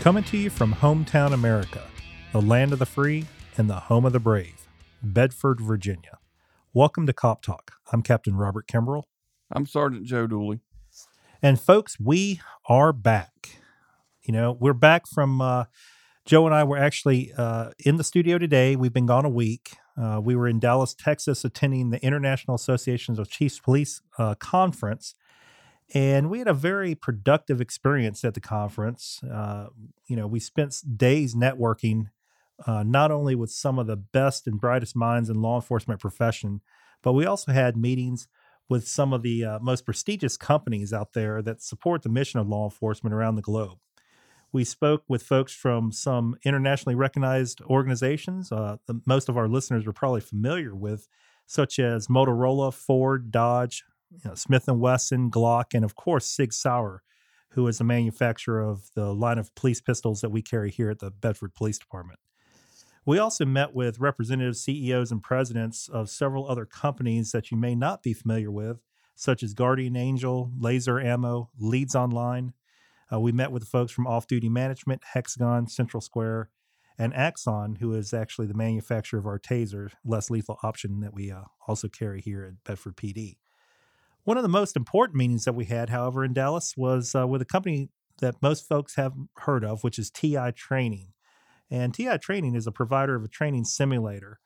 Coming 0.00 0.24
to 0.24 0.38
you 0.38 0.48
from 0.48 0.72
hometown 0.72 1.34
America, 1.34 1.86
the 2.32 2.40
land 2.40 2.72
of 2.72 2.78
the 2.78 2.86
free 2.86 3.26
and 3.58 3.68
the 3.68 3.74
home 3.74 4.06
of 4.06 4.14
the 4.14 4.18
brave, 4.18 4.66
Bedford, 5.02 5.60
Virginia. 5.60 6.16
Welcome 6.72 7.06
to 7.06 7.12
Cop 7.12 7.42
Talk. 7.42 7.72
I'm 7.92 8.00
Captain 8.00 8.34
Robert 8.34 8.66
Kimbrel. 8.66 9.02
I'm 9.52 9.66
Sergeant 9.66 10.06
Joe 10.06 10.26
Dooley. 10.26 10.60
And 11.42 11.60
folks, 11.60 12.00
we 12.00 12.40
are 12.66 12.94
back. 12.94 13.58
You 14.22 14.32
know, 14.32 14.56
we're 14.58 14.72
back 14.72 15.06
from 15.06 15.42
uh, 15.42 15.64
Joe 16.24 16.46
and 16.46 16.54
I 16.54 16.64
were 16.64 16.78
actually 16.78 17.34
uh, 17.36 17.72
in 17.78 17.96
the 17.96 18.04
studio 18.04 18.38
today. 18.38 18.76
We've 18.76 18.94
been 18.94 19.04
gone 19.04 19.26
a 19.26 19.30
week. 19.30 19.76
Uh, 20.00 20.18
we 20.24 20.34
were 20.34 20.48
in 20.48 20.60
Dallas, 20.60 20.94
Texas, 20.94 21.44
attending 21.44 21.90
the 21.90 22.02
International 22.02 22.54
Associations 22.54 23.18
of 23.18 23.28
Chiefs 23.28 23.60
Police 23.60 24.00
uh, 24.16 24.34
conference. 24.36 25.14
And 25.92 26.30
we 26.30 26.38
had 26.38 26.48
a 26.48 26.54
very 26.54 26.94
productive 26.94 27.60
experience 27.60 28.24
at 28.24 28.34
the 28.34 28.40
conference. 28.40 29.20
Uh, 29.24 29.66
you 30.06 30.14
know, 30.14 30.26
we 30.26 30.38
spent 30.38 30.76
days 30.96 31.34
networking, 31.34 32.10
uh, 32.66 32.84
not 32.84 33.10
only 33.10 33.34
with 33.34 33.50
some 33.50 33.78
of 33.78 33.86
the 33.86 33.96
best 33.96 34.46
and 34.46 34.60
brightest 34.60 34.94
minds 34.94 35.28
in 35.28 35.42
law 35.42 35.56
enforcement 35.56 36.00
profession, 36.00 36.60
but 37.02 37.12
we 37.12 37.26
also 37.26 37.52
had 37.52 37.76
meetings 37.76 38.28
with 38.68 38.86
some 38.86 39.12
of 39.12 39.22
the 39.22 39.44
uh, 39.44 39.58
most 39.58 39.84
prestigious 39.84 40.36
companies 40.36 40.92
out 40.92 41.12
there 41.12 41.42
that 41.42 41.60
support 41.60 42.02
the 42.02 42.08
mission 42.08 42.38
of 42.38 42.48
law 42.48 42.64
enforcement 42.64 43.12
around 43.12 43.34
the 43.34 43.42
globe. 43.42 43.78
We 44.52 44.64
spoke 44.64 45.02
with 45.08 45.22
folks 45.22 45.52
from 45.52 45.90
some 45.92 46.36
internationally 46.44 46.94
recognized 46.94 47.60
organizations. 47.62 48.52
Uh, 48.52 48.76
most 49.06 49.28
of 49.28 49.36
our 49.36 49.48
listeners 49.48 49.86
are 49.86 49.92
probably 49.92 50.20
familiar 50.20 50.74
with, 50.74 51.08
such 51.46 51.78
as 51.80 52.06
Motorola, 52.06 52.72
Ford, 52.72 53.32
Dodge, 53.32 53.84
you 54.10 54.20
know, 54.24 54.34
Smith 54.34 54.68
and 54.68 54.80
Wesson, 54.80 55.30
Glock, 55.30 55.74
and 55.74 55.84
of 55.84 55.94
course 55.94 56.26
Sig 56.26 56.52
Sauer, 56.52 57.02
who 57.50 57.66
is 57.66 57.78
the 57.78 57.84
manufacturer 57.84 58.60
of 58.60 58.90
the 58.94 59.12
line 59.12 59.38
of 59.38 59.54
police 59.54 59.80
pistols 59.80 60.20
that 60.20 60.30
we 60.30 60.42
carry 60.42 60.70
here 60.70 60.90
at 60.90 60.98
the 60.98 61.10
Bedford 61.10 61.54
Police 61.54 61.78
Department. 61.78 62.18
We 63.06 63.18
also 63.18 63.46
met 63.46 63.74
with 63.74 63.98
representatives, 63.98 64.60
CEOs, 64.60 65.10
and 65.10 65.22
presidents 65.22 65.88
of 65.88 66.10
several 66.10 66.48
other 66.48 66.66
companies 66.66 67.32
that 67.32 67.50
you 67.50 67.56
may 67.56 67.74
not 67.74 68.02
be 68.02 68.12
familiar 68.12 68.50
with, 68.50 68.78
such 69.16 69.42
as 69.42 69.54
Guardian 69.54 69.96
Angel, 69.96 70.52
Laser 70.58 71.00
Ammo, 71.00 71.50
Leads 71.58 71.94
Online. 71.94 72.52
Uh, 73.12 73.18
we 73.18 73.32
met 73.32 73.50
with 73.50 73.66
folks 73.66 73.90
from 73.90 74.06
Off 74.06 74.26
Duty 74.26 74.48
Management, 74.48 75.02
Hexagon, 75.12 75.66
Central 75.66 76.00
Square, 76.00 76.50
and 76.98 77.14
Axon, 77.14 77.76
who 77.80 77.94
is 77.94 78.12
actually 78.12 78.46
the 78.46 78.54
manufacturer 78.54 79.18
of 79.18 79.26
our 79.26 79.38
taser, 79.38 79.90
less 80.04 80.30
lethal 80.30 80.58
option 80.62 81.00
that 81.00 81.14
we 81.14 81.32
uh, 81.32 81.44
also 81.66 81.88
carry 81.88 82.20
here 82.20 82.44
at 82.44 82.62
Bedford 82.64 82.96
PD. 82.96 83.36
One 84.24 84.36
of 84.36 84.42
the 84.42 84.48
most 84.48 84.76
important 84.76 85.16
meetings 85.16 85.44
that 85.44 85.54
we 85.54 85.64
had, 85.64 85.90
however, 85.90 86.24
in 86.24 86.32
Dallas 86.32 86.74
was 86.76 87.14
uh, 87.14 87.26
with 87.26 87.40
a 87.40 87.46
company 87.46 87.88
that 88.20 88.42
most 88.42 88.68
folks 88.68 88.96
have 88.96 89.14
heard 89.38 89.64
of, 89.64 89.82
which 89.82 89.98
is 89.98 90.10
TI 90.10 90.52
Training. 90.54 91.08
And 91.70 91.94
TI 91.94 92.18
Training 92.18 92.54
is 92.54 92.66
a 92.66 92.72
provider 92.72 93.14
of 93.14 93.24
a 93.24 93.28
training 93.28 93.64
simulator. 93.64 94.38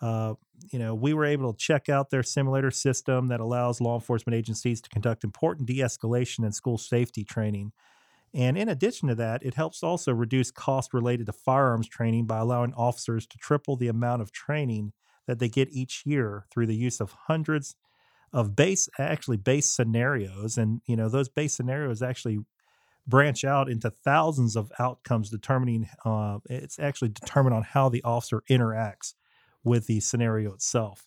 Uh, 0.00 0.34
you 0.70 0.78
know, 0.78 0.94
we 0.94 1.14
were 1.14 1.24
able 1.24 1.52
to 1.52 1.58
check 1.58 1.88
out 1.88 2.10
their 2.10 2.22
simulator 2.22 2.70
system 2.70 3.28
that 3.28 3.40
allows 3.40 3.80
law 3.80 3.94
enforcement 3.94 4.36
agencies 4.36 4.80
to 4.82 4.90
conduct 4.90 5.24
important 5.24 5.66
de 5.66 5.78
escalation 5.78 6.44
and 6.44 6.54
school 6.54 6.76
safety 6.76 7.24
training. 7.24 7.72
And 8.34 8.58
in 8.58 8.68
addition 8.68 9.08
to 9.08 9.14
that, 9.14 9.42
it 9.44 9.54
helps 9.54 9.82
also 9.82 10.12
reduce 10.12 10.50
costs 10.50 10.92
related 10.92 11.26
to 11.26 11.32
firearms 11.32 11.88
training 11.88 12.26
by 12.26 12.38
allowing 12.38 12.74
officers 12.74 13.26
to 13.28 13.38
triple 13.38 13.76
the 13.76 13.88
amount 13.88 14.20
of 14.20 14.32
training 14.32 14.92
that 15.26 15.38
they 15.38 15.48
get 15.48 15.70
each 15.70 16.02
year 16.04 16.44
through 16.52 16.66
the 16.66 16.76
use 16.76 17.00
of 17.00 17.14
hundreds 17.28 17.76
of 18.34 18.56
base 18.56 18.88
actually 18.98 19.36
base 19.36 19.70
scenarios 19.70 20.58
and 20.58 20.82
you 20.86 20.96
know 20.96 21.08
those 21.08 21.28
base 21.28 21.54
scenarios 21.54 22.02
actually 22.02 22.40
branch 23.06 23.44
out 23.44 23.70
into 23.70 23.90
thousands 23.90 24.56
of 24.56 24.72
outcomes 24.78 25.30
determining 25.30 25.88
uh, 26.04 26.38
it's 26.50 26.78
actually 26.78 27.08
determined 27.08 27.54
on 27.54 27.62
how 27.62 27.88
the 27.88 28.02
officer 28.02 28.42
interacts 28.50 29.14
with 29.62 29.86
the 29.86 30.00
scenario 30.00 30.52
itself. 30.52 31.06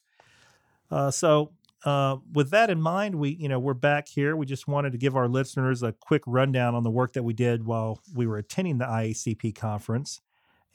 Uh, 0.90 1.12
so 1.12 1.52
uh, 1.86 2.16
with 2.32 2.50
that 2.50 2.70
in 2.70 2.82
mind 2.82 3.16
we 3.16 3.32
you 3.32 3.50
know 3.50 3.60
we're 3.60 3.74
back 3.74 4.08
here. 4.08 4.36
We 4.36 4.46
just 4.46 4.68
wanted 4.68 4.94
to 4.94 4.98
give 4.98 5.18
our 5.18 5.28
listeners 5.28 5.84
a 5.84 5.92
quick 5.92 6.24
rundown 6.26 6.76
on 6.76 6.84
the 6.84 6.92
work 6.92 7.14
that 7.14 7.24
we 7.24 7.34
did 7.34 7.66
while 7.66 8.00
we 8.16 8.26
were 8.26 8.38
attending 8.38 8.78
the 8.78 8.86
iacp 8.86 9.54
conference 9.54 10.22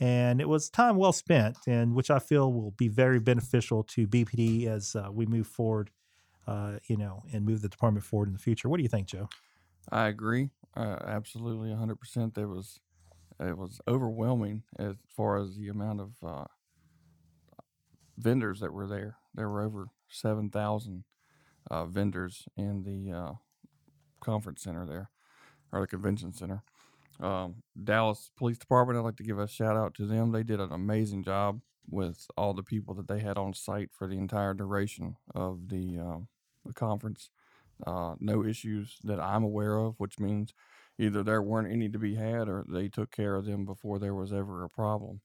and 0.01 0.41
it 0.41 0.49
was 0.49 0.69
time 0.69 0.97
well 0.97 1.12
spent 1.12 1.57
and 1.67 1.95
which 1.95 2.11
i 2.11 2.19
feel 2.19 2.51
will 2.51 2.73
be 2.73 2.89
very 2.89 3.21
beneficial 3.21 3.83
to 3.85 4.07
bpd 4.09 4.67
as 4.67 4.97
uh, 4.97 5.09
we 5.12 5.27
move 5.27 5.47
forward 5.47 5.91
uh, 6.47 6.75
you 6.87 6.97
know, 6.97 7.23
and 7.33 7.45
move 7.45 7.63
the 7.63 7.69
department 7.69 8.05
forward 8.05 8.29
in 8.29 8.33
the 8.33 8.39
future. 8.39 8.69
What 8.69 8.79
do 8.79 8.83
you 8.83 8.89
think, 8.89 9.07
Joe? 9.07 9.29
I 9.91 10.09
agree, 10.09 10.51
uh, 10.77 10.97
absolutely, 11.07 11.71
100%. 11.71 12.35
There 12.35 12.49
was 12.49 12.81
it 13.41 13.57
was 13.57 13.81
overwhelming 13.89 14.63
as 14.79 14.95
far 15.09 15.39
as 15.39 15.57
the 15.57 15.69
amount 15.69 16.01
of 16.01 16.11
uh, 16.25 16.45
vendors 18.17 18.61
that 18.61 18.73
were 18.73 18.87
there. 18.87 19.17
There 19.35 19.49
were 19.49 19.63
over 19.63 19.89
seven 20.09 20.51
thousand 20.51 21.05
uh, 21.71 21.87
vendors 21.87 22.47
in 22.57 22.83
the 22.83 23.17
uh, 23.17 23.33
conference 24.21 24.63
center 24.63 24.87
there, 24.87 25.11
or 25.73 25.81
the 25.81 25.87
convention 25.87 26.33
center. 26.33 26.63
Um, 27.21 27.63
Dallas 27.83 28.31
Police 28.37 28.59
Department, 28.59 28.99
I'd 28.99 29.05
like 29.05 29.17
to 29.17 29.23
give 29.23 29.39
a 29.39 29.49
shout 29.49 29.77
out 29.77 29.95
to 29.95 30.07
them. 30.07 30.33
They 30.33 30.43
did 30.43 30.61
an 30.61 30.73
amazing 30.73 31.25
job 31.25 31.61
with 31.89 32.27
all 32.37 32.55
the 32.55 32.63
people 32.63 32.95
that 32.95 33.09
they 33.09 33.21
had 33.21 33.37
on 33.39 33.55
site 33.55 33.91
for 33.93 34.07
the 34.07 34.17
entire 34.17 34.55
duration 34.55 35.17
of 35.35 35.69
the 35.69 35.99
um, 35.99 36.29
the 36.65 36.73
conference. 36.73 37.31
Uh, 37.87 38.15
no 38.21 38.45
issues 38.45 38.99
that 39.03 39.21
I'm 39.21 39.43
aware 39.43 39.77
of, 39.77 39.95
which 39.99 40.19
means 40.19 40.55
either 40.99 41.23
there 41.23 41.43
weren't 41.43 41.73
any 41.73 41.89
to 41.89 41.99
be 41.99 42.15
had 42.15 42.49
or 42.49 42.65
they 42.69 42.89
took 42.89 43.11
care 43.11 43.34
of 43.34 43.45
them 43.45 43.65
before 43.65 43.99
there 43.99 44.15
was 44.15 44.33
ever 44.33 44.62
a 44.62 44.69
problem. 44.69 45.20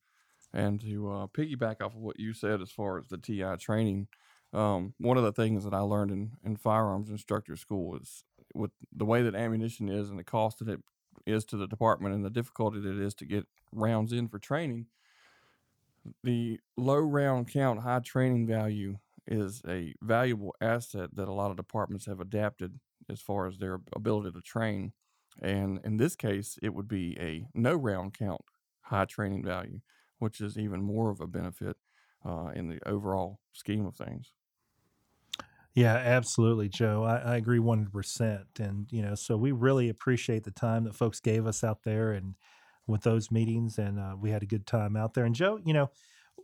And 0.54 0.80
to 0.82 1.12
uh, 1.12 1.28
piggyback 1.28 1.82
off 1.82 1.94
of 1.94 2.02
what 2.02 2.20
you 2.20 2.34
said 2.34 2.62
as 2.62 2.72
far 2.72 2.98
as 2.98 3.08
the 3.10 3.18
TI 3.18 3.58
training, 3.60 4.08
um, 4.54 4.94
one 4.98 5.18
of 5.18 5.24
the 5.24 5.34
things 5.34 5.66
that 5.66 5.74
I 5.74 5.80
learned 5.80 6.12
in, 6.12 6.32
in 6.44 6.56
firearms 6.56 7.10
instructor 7.10 7.56
school 7.56 7.98
is 7.98 8.24
with 8.56 8.72
the 8.96 9.06
way 9.06 9.22
that 9.22 9.36
ammunition 9.36 9.90
is 9.90 10.10
and 10.10 10.18
the 10.18 10.24
cost 10.24 10.60
that 10.60 10.70
it 10.70 10.80
is 11.26 11.44
to 11.46 11.58
the 11.58 11.68
department 11.68 12.16
and 12.16 12.24
the 12.24 12.30
difficulty 12.30 12.80
that 12.80 12.98
it 12.98 13.02
is 13.02 13.14
to 13.16 13.26
get 13.26 13.46
rounds 13.72 14.14
in 14.14 14.30
for 14.30 14.40
training, 14.40 14.88
the 16.24 16.60
low 16.78 17.00
round 17.00 17.52
count, 17.52 17.82
high 17.82 18.00
training 18.00 18.48
value 18.48 18.98
is 19.28 19.62
a 19.68 19.94
valuable 20.02 20.56
asset 20.62 21.10
that 21.16 21.28
a 21.28 21.34
lot 21.34 21.52
of 21.52 21.58
departments 21.58 22.06
have 22.06 22.20
adapted 22.20 22.80
as 23.10 23.22
far 23.22 23.48
as 23.48 23.58
their 23.58 23.80
ability 23.96 24.32
to 24.32 24.42
train. 24.42 24.94
And 25.42 25.80
in 25.84 25.98
this 25.98 26.16
case, 26.16 26.58
it 26.62 26.74
would 26.74 26.88
be 26.88 27.18
a 27.20 27.48
no 27.54 27.74
round 27.74 28.18
count 28.18 28.42
high 28.82 29.06
training 29.06 29.44
value, 29.44 29.82
which 30.20 30.42
is 30.42 30.58
even 30.58 30.82
more 30.82 31.10
of 31.10 31.22
a 31.22 31.28
benefit 31.28 31.78
uh, 32.26 32.52
in 32.56 32.70
the 32.70 32.80
overall 32.88 33.40
scheme 33.54 33.86
of 33.86 33.96
things. 33.96 34.32
Yeah, 35.76 35.94
absolutely, 35.94 36.70
Joe. 36.70 37.04
I, 37.04 37.18
I 37.18 37.36
agree 37.36 37.60
100%. 37.60 38.60
And, 38.60 38.88
you 38.92 39.04
know, 39.04 39.14
so 39.14 39.38
we 39.38 39.52
really 39.52 39.90
appreciate 39.90 40.44
the 40.44 40.52
time 40.52 40.86
that 40.86 40.96
folks 40.96 41.20
gave 41.20 41.46
us 41.46 41.64
out 41.64 41.84
there. 41.84 42.14
And 42.14 42.34
with 42.88 43.02
those 43.02 43.30
meetings, 43.30 43.78
and 43.78 44.00
uh, 44.00 44.16
we 44.20 44.32
had 44.32 44.42
a 44.42 44.48
good 44.48 44.66
time 44.66 44.96
out 44.96 45.14
there. 45.14 45.26
And 45.26 45.36
Joe, 45.36 45.60
you 45.64 45.74
know, 45.74 45.92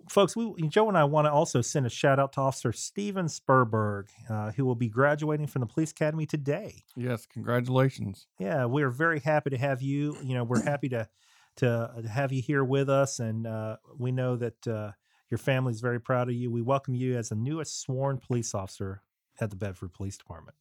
folks, 0.10 0.36
we 0.36 0.54
Joe 0.68 0.88
and 0.88 0.98
I 0.98 1.04
want 1.04 1.26
to 1.26 1.32
also 1.32 1.62
send 1.62 1.86
a 1.86 1.90
shout 1.90 2.20
out 2.20 2.34
to 2.34 2.42
Officer 2.42 2.72
Steven 2.72 3.26
Spurberg, 3.28 4.08
uh, 4.30 4.52
who 4.52 4.66
will 4.66 4.76
be 4.76 4.90
graduating 4.90 5.48
from 5.48 5.62
the 5.62 5.66
Police 5.66 5.92
Academy 5.92 6.26
today. 6.26 6.84
Yes, 6.96 7.26
congratulations. 7.26 8.28
Yeah, 8.40 8.66
we 8.66 8.84
are 8.84 8.90
very 8.90 9.20
happy 9.20 9.50
to 9.52 9.58
have 9.58 9.82
you. 9.82 10.18
You 10.24 10.36
know, 10.36 10.44
we're 10.44 10.64
happy 10.64 10.90
to 10.90 11.08
to 11.58 12.04
have 12.12 12.32
you 12.32 12.42
here 12.42 12.64
with 12.64 12.90
us, 12.90 13.20
and 13.20 13.46
uh, 13.46 13.78
we 13.98 14.12
know 14.12 14.36
that 14.36 14.68
uh, 14.68 14.92
your 15.30 15.38
family 15.38 15.72
is 15.72 15.82
very 15.82 16.00
proud 16.00 16.28
of 16.30 16.36
you. 16.36 16.50
We 16.52 16.62
welcome 16.62 16.96
you 16.96 17.16
as 17.18 17.30
the 17.30 17.36
newest 17.36 17.82
sworn 17.82 18.18
police 18.18 18.54
officer 18.56 19.02
at 19.40 19.50
the 19.52 19.56
Bedford 19.56 19.94
Police 19.94 20.18
Department. 20.18 20.56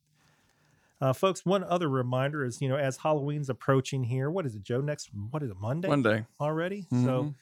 Uh, 1.00 1.12
folks, 1.12 1.44
one 1.44 1.65
other 1.65 1.89
reminder 1.89 2.44
is, 2.44 2.61
you 2.61 2.69
know, 2.69 2.77
as 2.77 2.99
Halloween's 2.99 3.49
approaching 3.49 4.05
here, 4.05 4.31
what 4.31 4.47
is 4.47 4.55
it, 4.55 4.62
Joe? 4.62 4.81
Next, 4.81 5.11
what 5.31 5.43
is 5.43 5.50
it, 5.50 5.56
Monday? 5.61 5.89
Monday. 5.89 6.27
already. 6.41 6.87
So, 6.91 6.97
Mhm. 6.97 7.35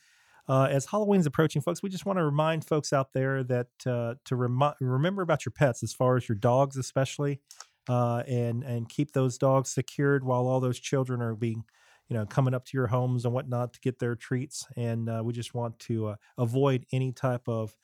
Uh, 0.50 0.64
as 0.64 0.84
Halloween's 0.84 1.26
approaching, 1.26 1.62
folks, 1.62 1.80
we 1.80 1.88
just 1.88 2.04
want 2.04 2.18
to 2.18 2.24
remind 2.24 2.64
folks 2.64 2.92
out 2.92 3.12
there 3.12 3.44
that 3.44 3.68
uh, 3.86 4.14
to 4.24 4.34
remi- 4.34 4.74
remember 4.80 5.22
about 5.22 5.46
your 5.46 5.52
pets, 5.52 5.84
as 5.84 5.92
far 5.92 6.16
as 6.16 6.28
your 6.28 6.34
dogs, 6.34 6.76
especially, 6.76 7.38
uh, 7.88 8.24
and 8.26 8.64
and 8.64 8.88
keep 8.88 9.12
those 9.12 9.38
dogs 9.38 9.70
secured 9.70 10.24
while 10.24 10.48
all 10.48 10.58
those 10.58 10.80
children 10.80 11.22
are 11.22 11.36
being, 11.36 11.62
you 12.08 12.16
know, 12.16 12.26
coming 12.26 12.52
up 12.52 12.64
to 12.64 12.76
your 12.76 12.88
homes 12.88 13.24
and 13.24 13.32
whatnot 13.32 13.74
to 13.74 13.80
get 13.80 14.00
their 14.00 14.16
treats. 14.16 14.66
And 14.76 15.08
uh, 15.08 15.22
we 15.24 15.32
just 15.32 15.54
want 15.54 15.78
to 15.80 16.08
uh, 16.08 16.14
avoid 16.36 16.84
any 16.90 17.12
type 17.12 17.46
of, 17.46 17.76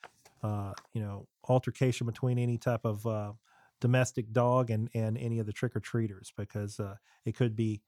uh, 0.43 0.73
you 0.93 1.01
know, 1.01 1.29
altercation 1.49 2.05
between 2.05 2.37
any 2.37 2.59
type 2.59 2.85
of 2.85 3.37
domestic 3.81 4.33
dog 4.33 4.71
and 4.71 4.91
and 4.93 5.17
any 5.19 5.39
of 5.39 5.47
the 5.47 5.53
trick 5.53 5.77
or 5.77 5.81
treaters 5.81 6.33
because 6.37 6.81
it 7.25 7.37
could 7.37 7.55
be 7.55 7.81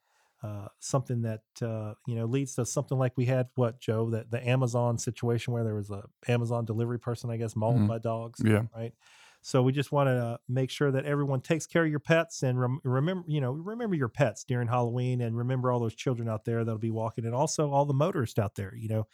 uh, 0.43 0.69
something 0.79 1.23
that 1.23 1.43
uh, 1.62 1.94
you 2.06 2.14
know 2.14 2.25
leads 2.26 2.55
to 2.55 2.64
something 2.64 2.99
like 2.99 3.17
we 3.17 3.25
had 3.26 3.49
what 3.56 3.81
Joe 3.81 4.11
that 4.11 4.31
the 4.31 4.46
Amazon 4.49 4.99
situation 4.99 5.52
where 5.52 5.64
there 5.64 5.75
was 5.75 5.90
a 5.90 6.05
Amazon 6.29 6.64
delivery 6.64 6.99
person 6.99 7.31
I 7.31 7.37
guess 7.37 7.56
mauled 7.56 7.81
Mhm. 7.82 7.88
by 7.88 7.99
dogs 7.99 8.40
Yeah. 8.44 8.62
right 8.76 8.93
so 9.40 9.62
we 9.62 9.73
just 9.73 9.93
want 9.93 10.08
to 10.08 10.38
make 10.49 10.69
sure 10.70 10.90
that 10.90 11.05
everyone 11.05 11.40
takes 11.40 11.64
care 11.67 11.85
of 11.85 11.90
your 11.90 12.00
pets 12.00 12.43
and 12.43 12.61
rem- 12.61 12.81
remember 12.85 13.25
you 13.29 13.40
know 13.40 13.52
remember 13.52 13.96
your 13.96 14.08
pets 14.08 14.44
during 14.44 14.69
Halloween 14.69 15.20
and 15.20 15.37
remember 15.37 15.70
all 15.73 15.81
those 15.81 15.94
children 15.94 16.29
out 16.29 16.44
there 16.44 16.64
that'll 16.64 16.79
be 16.79 16.91
walking 16.91 17.25
and 17.25 17.34
also 17.34 17.70
all 17.70 17.84
the 17.84 17.94
motorists 17.94 18.38
out 18.38 18.55
there 18.55 18.75
you 18.76 18.88
know 18.88 19.06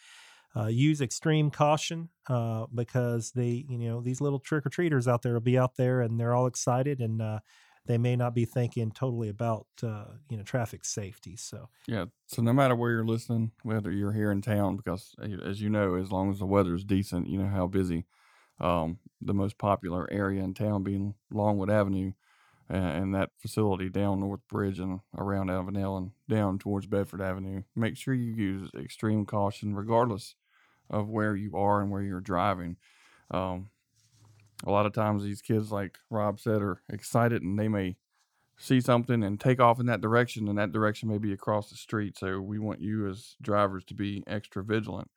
uh, 0.56 0.67
use 0.67 1.00
extreme 1.00 1.50
caution 1.50 2.09
uh, 2.29 2.67
because 2.75 3.32
they 3.32 3.65
you 3.69 3.79
know 3.79 4.00
these 4.00 4.20
little 4.20 4.38
trick 4.38 4.65
or 4.65 4.70
treaters 4.70 5.09
out 5.09 5.23
there 5.23 5.32
will 5.32 5.41
be 5.41 5.59
out 5.59 5.77
there 5.77 6.00
and 6.00 6.19
they're 6.20 6.35
all 6.35 6.47
excited 6.47 7.00
and 7.00 7.20
uh, 7.20 7.41
they 7.87 7.99
may 7.99 8.17
not 8.17 8.35
be 8.35 8.45
thinking 8.45 8.91
totally 8.91 9.29
about 9.29 9.67
uh, 9.83 10.05
you 10.29 10.37
know 10.37 10.43
traffic 10.43 10.85
safety 10.85 11.37
so 11.37 11.69
Yeah. 11.87 12.07
So 12.27 12.43
no 12.43 12.53
matter 12.53 12.75
where 12.75 12.91
you're 12.91 13.05
listening, 13.05 13.53
whether 13.63 13.91
you're 13.91 14.13
here 14.13 14.31
in 14.31 14.43
town, 14.43 14.77
because 14.77 15.15
as 15.45 15.61
you 15.61 15.69
know, 15.71 15.95
as 15.95 16.11
long 16.11 16.31
as 16.31 16.39
the 16.39 16.47
weather's 16.47 16.85
decent, 16.85 17.29
you 17.29 17.39
know 17.39 17.49
how 17.49 17.67
busy. 17.67 18.07
Um, 18.61 18.99
the 19.21 19.35
most 19.35 19.59
popular 19.59 20.09
area 20.13 20.43
in 20.43 20.55
town 20.55 20.85
being 20.85 21.15
Longwood 21.33 21.71
Avenue, 21.71 22.13
and 22.69 23.15
that 23.15 23.31
facility 23.39 23.89
down 23.89 24.21
North 24.21 24.41
Bridge 24.49 24.79
and 24.79 25.01
around 25.17 25.49
Avenel 25.49 25.99
and 25.99 26.13
down 26.29 26.59
towards 26.59 26.87
Bedford 26.87 27.21
Avenue. 27.21 27.63
Make 27.75 27.97
sure 27.97 28.15
you 28.15 28.33
use 28.33 28.71
extreme 28.79 29.27
caution, 29.27 29.75
regardless 29.75 30.37
of 30.89 31.09
where 31.09 31.35
you 31.35 31.57
are 31.57 31.81
and 31.81 31.91
where 31.91 32.03
you're 32.03 32.21
driving. 32.21 32.77
Um, 33.31 33.71
a 34.67 34.71
lot 34.71 34.87
of 34.87 34.93
times, 34.93 35.23
these 35.23 35.43
kids, 35.43 35.71
like 35.71 35.99
Rob 36.11 36.41
said, 36.41 36.63
are 36.63 36.83
excited 36.89 37.43
and 37.43 37.59
they 37.59 37.69
may 37.69 37.97
see 38.57 38.81
something 38.81 39.23
and 39.23 39.41
take 39.41 39.61
off 39.61 39.81
in 39.81 39.87
that 39.87 40.01
direction, 40.01 40.49
and 40.49 40.59
that 40.59 40.73
direction 40.73 41.09
may 41.09 41.19
be 41.19 41.33
across 41.33 41.71
the 41.71 41.77
street. 41.77 42.17
So 42.17 42.41
we 42.41 42.59
want 42.59 42.81
you 42.81 43.09
as 43.09 43.37
drivers 43.43 43.85
to 43.87 43.95
be 43.95 44.23
extra 44.27 44.63
vigilant. 44.63 45.11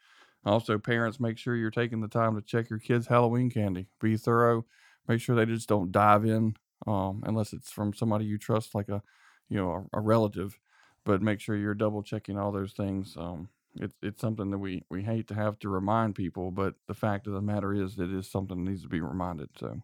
Also, 0.46 0.78
parents, 0.78 1.20
make 1.20 1.38
sure 1.38 1.56
you're 1.56 1.72
taking 1.72 2.02
the 2.02 2.08
time 2.08 2.36
to 2.36 2.42
check 2.42 2.70
your 2.70 2.80
kids' 2.80 3.08
Halloween 3.08 3.50
candy. 3.50 3.88
Be 4.02 4.18
thorough. 4.18 4.66
Make 5.08 5.22
sure 5.22 5.36
they 5.36 5.46
just 5.46 5.70
don't 5.70 5.92
dive 5.92 6.26
in, 6.26 6.56
um, 6.86 7.24
unless 7.26 7.54
it's 7.54 7.72
from 7.72 7.94
somebody 7.94 8.26
you 8.26 8.38
trust, 8.38 8.74
like 8.74 8.90
a, 8.90 9.02
you 9.50 9.58
know, 9.58 9.88
a, 9.94 10.00
a 10.00 10.02
relative. 10.02 10.60
But 11.06 11.22
make 11.22 11.40
sure 11.40 11.56
you're 11.56 11.74
double 11.74 12.04
checking 12.04 12.38
all 12.38 12.52
those 12.52 12.74
things. 12.74 13.16
Um, 13.18 13.50
it's 13.80 13.98
it's 14.02 14.22
something 14.22 14.52
that 14.52 14.58
we 14.58 14.84
we 14.90 15.04
hate 15.04 15.28
to 15.28 15.36
have 15.36 15.60
to 15.60 15.70
remind 15.70 16.16
people, 16.16 16.52
but 16.52 16.76
the 16.88 16.94
fact 16.94 17.28
of 17.28 17.34
the 17.34 17.42
matter 17.42 17.74
is, 17.74 17.98
it 18.00 18.12
is 18.12 18.30
something 18.30 18.64
that 18.64 18.70
needs 18.70 18.84
to 18.84 18.90
be 18.90 19.02
reminded. 19.02 19.50
So 19.60 19.82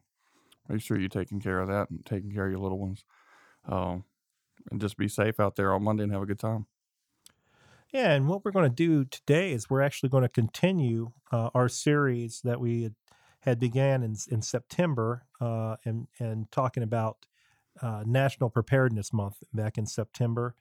make 0.67 0.81
sure 0.81 0.99
you're 0.99 1.09
taking 1.09 1.39
care 1.39 1.59
of 1.59 1.67
that 1.67 1.89
and 1.89 2.05
taking 2.05 2.31
care 2.31 2.45
of 2.45 2.51
your 2.51 2.59
little 2.59 2.79
ones 2.79 3.03
um, 3.67 4.05
and 4.71 4.79
just 4.79 4.97
be 4.97 5.07
safe 5.07 5.39
out 5.39 5.55
there 5.55 5.73
on 5.73 5.83
Monday 5.83 6.03
and 6.03 6.11
have 6.11 6.21
a 6.21 6.27
good 6.27 6.39
time. 6.39 6.65
Yeah, 7.91 8.11
and 8.13 8.27
what 8.27 8.43
we're 8.43 8.51
going 8.51 8.69
to 8.69 8.75
do 8.75 9.05
today 9.05 9.51
is 9.51 9.69
we're 9.69 9.83
actually 9.83 10.09
going 10.09 10.23
to 10.23 10.29
continue 10.29 11.11
uh, 11.31 11.51
our 11.53 11.69
series 11.69 12.41
that 12.43 12.59
we 12.59 12.83
had, 12.83 12.95
had 13.41 13.59
began 13.59 14.01
in 14.01 14.15
in 14.29 14.41
September, 14.41 15.25
uh, 15.39 15.75
and 15.85 16.07
and 16.19 16.51
talking 16.51 16.81
about 16.81 17.25
uh, 17.81 18.03
National 18.05 18.49
Preparedness 18.49 19.13
Month 19.13 19.43
back 19.53 19.77
in 19.77 19.85
September, 19.85 20.55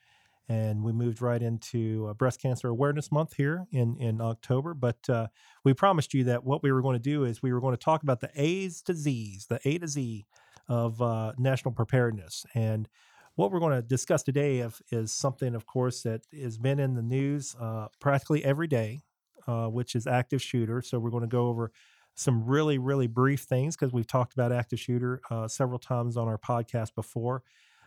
and 0.52 0.82
we 0.82 0.92
moved 0.92 1.22
right 1.22 1.40
into 1.40 2.06
uh, 2.08 2.14
Breast 2.14 2.40
Cancer 2.42 2.68
Awareness 2.68 3.10
Month 3.10 3.34
here 3.36 3.66
in 3.72 3.96
in 3.98 4.20
October. 4.20 4.74
But 4.74 5.08
uh, 5.08 5.28
we 5.64 5.72
promised 5.72 6.12
you 6.12 6.24
that 6.24 6.44
what 6.44 6.62
we 6.62 6.70
were 6.72 6.82
going 6.82 6.96
to 6.96 7.02
do 7.02 7.24
is 7.24 7.42
we 7.42 7.52
were 7.52 7.60
going 7.60 7.74
to 7.74 7.82
talk 7.82 8.02
about 8.02 8.20
the 8.20 8.30
A's 8.34 8.82
to 8.82 8.94
Z's, 8.94 9.46
the 9.46 9.60
A 9.64 9.78
to 9.78 9.88
Z 9.88 10.26
of 10.68 11.00
uh, 11.00 11.32
national 11.38 11.72
preparedness, 11.72 12.44
and 12.54 12.88
what 13.34 13.50
we're 13.50 13.60
going 13.60 13.74
to 13.74 13.82
discuss 13.82 14.22
today 14.22 14.68
is 14.90 15.10
something, 15.10 15.54
of 15.54 15.64
course, 15.64 16.02
that 16.02 16.20
has 16.38 16.58
been 16.58 16.78
in 16.78 16.94
the 16.94 17.02
news 17.02 17.56
uh, 17.58 17.88
practically 17.98 18.44
every 18.44 18.68
day, 18.68 19.00
uh, 19.46 19.68
which 19.68 19.94
is 19.94 20.06
active 20.06 20.42
shooter. 20.42 20.82
So 20.82 20.98
we're 20.98 21.08
going 21.08 21.22
to 21.22 21.26
go 21.26 21.46
over 21.46 21.72
some 22.14 22.44
really, 22.44 22.76
really 22.76 23.06
brief 23.06 23.40
things 23.40 23.74
because 23.74 23.90
we've 23.90 24.06
talked 24.06 24.34
about 24.34 24.52
active 24.52 24.78
shooter 24.78 25.22
uh, 25.30 25.48
several 25.48 25.78
times 25.78 26.18
on 26.18 26.28
our 26.28 26.36
podcast 26.36 26.94
before. 26.94 27.42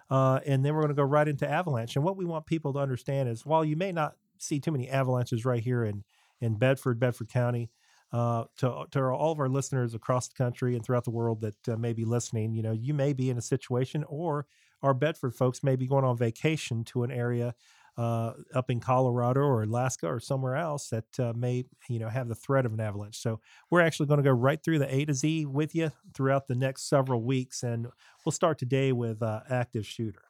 Uh, 0.10 0.40
and 0.46 0.64
then 0.64 0.74
we're 0.74 0.82
going 0.82 0.90
to 0.90 0.96
go 0.96 1.04
right 1.04 1.28
into 1.28 1.50
avalanche. 1.50 1.96
And 1.96 2.06
what 2.06 2.18
we 2.18 2.26
want 2.26 2.46
people 2.46 2.74
to 2.74 2.80
understand 2.80 3.30
is 3.30 3.46
while 3.46 3.66
you 3.66 3.76
may 3.76 3.92
not 3.92 4.16
see 4.38 4.60
too 4.60 4.72
many 4.72 4.90
avalanches 4.90 5.46
right 5.46 5.64
here 5.64 5.84
in, 5.84 6.04
in 6.40 6.56
Bedford, 6.56 7.00
Bedford 7.00 7.30
County, 7.30 7.70
uh, 8.12 8.46
to, 8.58 8.86
to 8.92 9.04
all 9.04 9.32
of 9.32 9.40
our 9.40 9.50
listeners 9.50 9.94
across 9.94 10.28
the 10.28 10.36
country 10.36 10.76
and 10.76 10.86
throughout 10.86 11.04
the 11.04 11.12
world 11.12 11.42
that 11.42 11.68
uh, 11.68 11.76
may 11.76 11.92
be 11.92 12.06
listening, 12.06 12.54
you 12.54 12.62
know, 12.62 12.72
you 12.72 12.94
may 12.94 13.14
be 13.14 13.30
in 13.30 13.38
a 13.38 13.42
situation 13.42 14.06
or 14.08 14.46
our 14.82 14.94
Bedford 14.94 15.34
folks 15.34 15.64
may 15.64 15.76
be 15.76 15.88
going 15.88 16.06
on 16.06 16.16
vacation 16.16 16.84
to 16.86 17.04
an 17.04 17.12
area 17.12 17.56
uh, 17.98 18.34
up 18.54 18.70
in 18.70 18.80
Colorado 18.80 19.42
or 19.42 19.64
Alaska 19.64 20.08
or 20.08 20.20
somewhere 20.20 20.56
else 20.56 20.90
that 20.90 21.20
uh, 21.20 21.34
may, 21.36 21.66
you 21.90 22.00
know, 22.00 22.10
have 22.10 22.28
the 22.28 22.36
threat 22.36 22.66
of 22.66 22.74
an 22.74 22.80
avalanche. 22.80 23.18
So 23.18 23.40
we're 23.70 23.82
actually 23.82 24.08
going 24.08 24.18
to 24.18 24.24
go 24.24 24.32
right 24.32 24.62
through 24.62 24.80
the 24.80 24.94
A 24.94 25.06
to 25.06 25.14
Z 25.14 25.46
with 25.46 25.74
you 25.74 25.92
throughout 26.14 26.48
the 26.48 26.56
next 26.56 26.90
several 26.90 27.24
weeks, 27.24 27.64
and 27.64 27.88
we'll 28.26 28.34
start 28.34 28.60
today 28.60 28.92
with 28.92 29.22
uh, 29.22 29.42
active 29.50 29.86
shooter. 29.86 30.24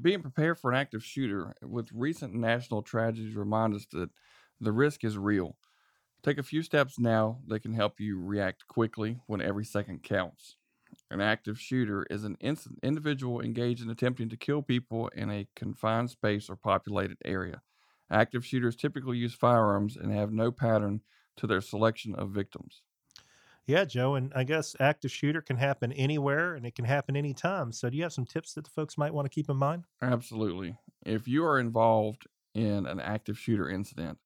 Being 0.00 0.22
prepared 0.22 0.58
for 0.58 0.70
an 0.70 0.76
active 0.76 1.02
shooter 1.02 1.54
with 1.62 1.88
recent 1.92 2.32
national 2.32 2.82
tragedies 2.82 3.34
remind 3.34 3.74
us 3.74 3.86
that 3.90 4.10
the 4.60 4.70
risk 4.72 5.02
is 5.02 5.18
real. 5.18 5.56
Take 6.22 6.38
a 6.38 6.44
few 6.44 6.62
steps 6.62 7.00
now 7.00 7.40
that 7.48 7.60
can 7.60 7.72
help 7.72 7.98
you 7.98 8.20
react 8.20 8.68
quickly 8.68 9.18
when 9.26 9.40
every 9.40 9.64
second 9.64 10.04
counts. 10.04 10.56
An 11.12 11.20
active 11.20 11.60
shooter 11.60 12.06
is 12.08 12.24
an 12.24 12.38
individual 12.82 13.42
engaged 13.42 13.82
in 13.82 13.90
attempting 13.90 14.30
to 14.30 14.36
kill 14.38 14.62
people 14.62 15.08
in 15.08 15.30
a 15.30 15.46
confined 15.54 16.08
space 16.08 16.48
or 16.48 16.56
populated 16.56 17.18
area. 17.22 17.60
Active 18.10 18.46
shooters 18.46 18.76
typically 18.76 19.18
use 19.18 19.34
firearms 19.34 19.94
and 19.94 20.10
have 20.10 20.32
no 20.32 20.50
pattern 20.50 21.02
to 21.36 21.46
their 21.46 21.60
selection 21.60 22.14
of 22.14 22.30
victims. 22.30 22.80
Yeah, 23.66 23.84
Joe, 23.84 24.14
and 24.14 24.32
I 24.34 24.44
guess 24.44 24.74
active 24.80 25.12
shooter 25.12 25.42
can 25.42 25.58
happen 25.58 25.92
anywhere 25.92 26.54
and 26.54 26.64
it 26.64 26.74
can 26.74 26.86
happen 26.86 27.14
anytime. 27.14 27.72
So 27.72 27.90
do 27.90 27.96
you 27.98 28.04
have 28.04 28.14
some 28.14 28.24
tips 28.24 28.54
that 28.54 28.64
the 28.64 28.70
folks 28.70 28.96
might 28.96 29.12
want 29.12 29.26
to 29.26 29.34
keep 29.34 29.50
in 29.50 29.58
mind? 29.58 29.84
Absolutely. 30.00 30.78
If 31.04 31.28
you 31.28 31.44
are 31.44 31.60
involved 31.60 32.26
in 32.54 32.86
an 32.86 33.00
active 33.00 33.38
shooter 33.38 33.68
incident, 33.68 34.16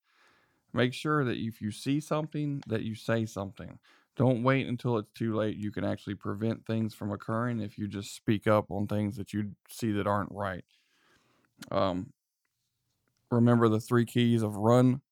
make 0.72 0.94
sure 0.94 1.24
that 1.24 1.36
if 1.36 1.60
you 1.60 1.72
see 1.72 1.98
something 1.98 2.62
that 2.68 2.82
you 2.82 2.94
say 2.94 3.26
something. 3.26 3.80
Don't 4.16 4.42
wait 4.42 4.66
until 4.66 4.96
it's 4.96 5.12
too 5.12 5.34
late. 5.34 5.56
You 5.56 5.70
can 5.70 5.84
actually 5.84 6.14
prevent 6.14 6.66
things 6.66 6.94
from 6.94 7.12
occurring 7.12 7.60
if 7.60 7.76
you 7.76 7.86
just 7.86 8.16
speak 8.16 8.46
up 8.46 8.70
on 8.70 8.86
things 8.86 9.16
that 9.16 9.32
you 9.34 9.52
see 9.68 9.92
that 9.92 10.06
aren't 10.06 10.32
right. 10.32 10.64
Um, 11.70 12.12
remember 13.30 13.68
the 13.68 13.80
three 13.80 14.06
keys 14.06 14.42
of 14.42 14.56
run, 14.56 15.02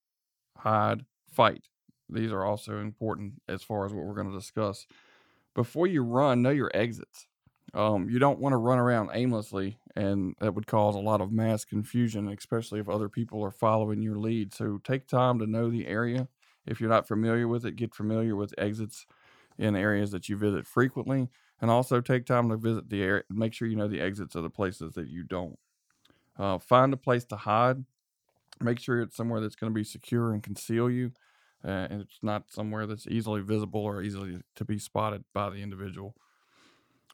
hide, 0.57 1.05
fight. 1.31 1.65
These 2.09 2.33
are 2.33 2.45
also 2.45 2.79
important 2.79 3.35
as 3.49 3.63
far 3.63 3.85
as 3.85 3.93
what 3.93 4.05
we're 4.05 4.15
going 4.15 4.31
to 4.31 4.39
discuss. 4.39 4.87
Before 5.55 5.87
you 5.87 6.03
run, 6.03 6.43
know 6.43 6.51
your 6.51 6.71
exits. 6.75 7.27
Um, 7.75 8.09
you 8.09 8.19
don't 8.19 8.39
want 8.39 8.53
to 8.53 8.59
run 8.59 8.79
around 8.79 9.11
aimlessly, 9.13 9.79
and 9.97 10.35
that 10.41 10.55
would 10.55 10.67
cause 10.67 10.95
a 10.95 11.01
lot 11.01 11.21
of 11.21 11.33
mass 11.33 11.65
confusion, 11.65 12.29
especially 12.29 12.81
if 12.81 12.89
other 12.89 13.09
people 13.09 13.43
are 13.43 13.51
following 13.51 14.01
your 14.01 14.17
lead. 14.17 14.55
So 14.55 14.79
take 14.85 15.09
time 15.09 15.39
to 15.41 15.47
know 15.47 15.71
the 15.71 15.87
area. 15.87 16.29
If 16.67 16.81
you're 16.81 16.91
not 16.91 17.09
familiar 17.09 17.49
with 17.49 17.65
it, 17.67 17.77
get 17.77 17.95
familiar 17.95 18.37
with 18.37 18.55
exits 18.59 19.07
in 19.59 19.77
areas 19.77 20.11
that 20.13 20.29
you 20.29 20.37
visit 20.37 20.67
frequently, 20.67 21.29
and 21.61 21.71
also 21.71 22.01
take 22.01 22.27
time 22.27 22.49
to 22.51 22.57
visit 22.57 22.91
the 22.91 23.03
area. 23.03 23.23
Make 23.31 23.55
sure 23.55 23.69
you 23.69 23.77
know 23.77 23.89
the 23.89 24.01
exits 24.01 24.35
of 24.35 24.43
the 24.43 24.51
places 24.51 24.95
that 24.95 25.09
you 25.09 25.23
don't. 25.25 25.59
Uh, 26.39 26.59
find 26.59 26.93
a 26.93 26.97
place 26.97 27.25
to 27.27 27.37
hide. 27.37 27.85
Make 28.61 28.81
sure 28.81 29.01
it's 29.01 29.17
somewhere 29.17 29.41
that's 29.41 29.57
going 29.57 29.73
to 29.73 29.75
be 29.75 29.85
secure 29.85 30.33
and 30.33 30.43
conceal 30.43 30.91
you, 30.91 31.13
uh, 31.65 31.89
and 31.91 32.03
it's 32.03 32.19
not 32.23 32.51
somewhere 32.51 32.87
that's 32.87 33.07
easily 33.09 33.43
visible 33.43 33.83
or 33.83 34.03
easily 34.03 34.41
to 34.57 34.65
be 34.65 34.79
spotted 34.79 35.25
by 35.35 35.51
the 35.51 35.57
individual. 35.57 36.15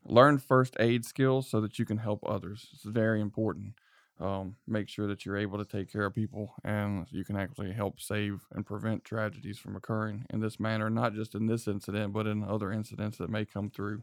Learn 0.05 0.39
first 0.39 0.77
aid 0.81 1.05
skills 1.05 1.49
so 1.49 1.61
that 1.61 1.79
you 1.79 1.85
can 1.85 1.99
help 1.99 2.21
others. 2.27 2.69
It's 2.73 2.85
very 2.85 3.21
important. 3.21 3.75
Um, 4.21 4.57
make 4.67 4.89
sure 4.91 5.07
that 5.07 5.25
you're 5.25 5.39
able 5.39 5.57
to 5.57 5.65
take 5.65 5.91
care 5.91 6.05
of 6.05 6.15
people 6.15 6.53
and 6.63 7.07
you 7.11 7.25
can 7.25 7.37
actually 7.37 7.73
help 7.73 8.01
save 8.01 8.45
and 8.53 8.67
prevent 8.67 9.03
tragedies 9.03 9.59
from 9.59 9.77
occurring 9.77 10.27
in 10.29 10.41
this 10.41 10.61
manner, 10.61 10.91
not 10.91 11.15
just 11.15 11.35
in 11.35 11.47
this 11.47 11.67
incident, 11.67 12.13
but 12.13 12.27
in 12.27 12.45
other 12.45 12.71
incidents 12.71 13.17
that 13.17 13.31
may 13.31 13.47
come 13.47 13.71
through 13.71 14.03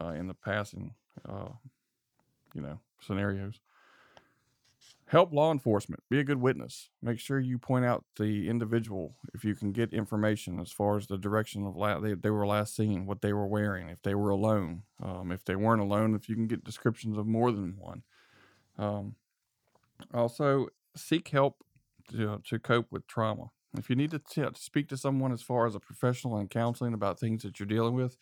uh, 0.00 0.08
in 0.08 0.26
the 0.26 0.34
passing, 0.34 0.94
uh, 1.28 1.50
you 2.54 2.62
know, 2.62 2.80
scenarios. 3.00 3.60
Help 5.08 5.32
law 5.32 5.52
enforcement. 5.52 6.02
Be 6.08 6.18
a 6.18 6.24
good 6.24 6.40
witness. 6.40 6.90
Make 7.02 7.18
sure 7.18 7.38
you 7.38 7.58
point 7.58 7.84
out 7.84 8.04
the 8.16 8.48
individual 8.48 9.16
if 9.34 9.44
you 9.44 9.54
can 9.54 9.72
get 9.72 9.92
information 9.92 10.60
as 10.60 10.70
far 10.70 10.96
as 10.96 11.06
the 11.06 11.18
direction 11.18 11.66
of 11.66 11.76
la- 11.76 12.00
they, 12.00 12.14
they 12.14 12.30
were 12.30 12.46
last 12.46 12.76
seen, 12.76 13.06
what 13.06 13.22
they 13.22 13.32
were 13.32 13.46
wearing, 13.46 13.88
if 13.88 14.02
they 14.02 14.14
were 14.14 14.30
alone. 14.30 14.82
Um, 15.02 15.32
if 15.32 15.44
they 15.44 15.56
weren't 15.56 15.82
alone, 15.82 16.14
if 16.14 16.28
you 16.28 16.34
can 16.34 16.46
get 16.46 16.64
descriptions 16.64 17.18
of 17.18 17.26
more 17.26 17.52
than 17.52 17.76
one. 17.78 18.02
Um, 18.78 19.16
also, 20.14 20.68
seek 20.96 21.28
help 21.28 21.64
to, 22.10 22.40
to 22.44 22.58
cope 22.58 22.86
with 22.90 23.06
trauma. 23.06 23.50
If 23.76 23.90
you 23.90 23.96
need 23.96 24.10
to, 24.12 24.18
t- 24.18 24.44
speak 24.54 24.88
to 24.88 24.96
someone 24.96 25.32
as 25.32 25.42
far 25.42 25.66
as 25.66 25.74
a 25.74 25.80
professional 25.80 26.36
and 26.36 26.48
counseling 26.48 26.94
about 26.94 27.20
things 27.20 27.42
that 27.42 27.60
you're 27.60 27.66
dealing 27.66 27.94
with, 27.94 28.16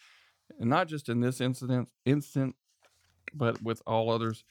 and 0.59 0.69
not 0.69 0.89
just 0.89 1.09
in 1.09 1.21
this 1.21 1.41
incident, 1.41 1.89
instant, 2.05 2.57
but 3.33 3.63
with 3.63 3.83
all 3.87 4.11
others, 4.11 4.45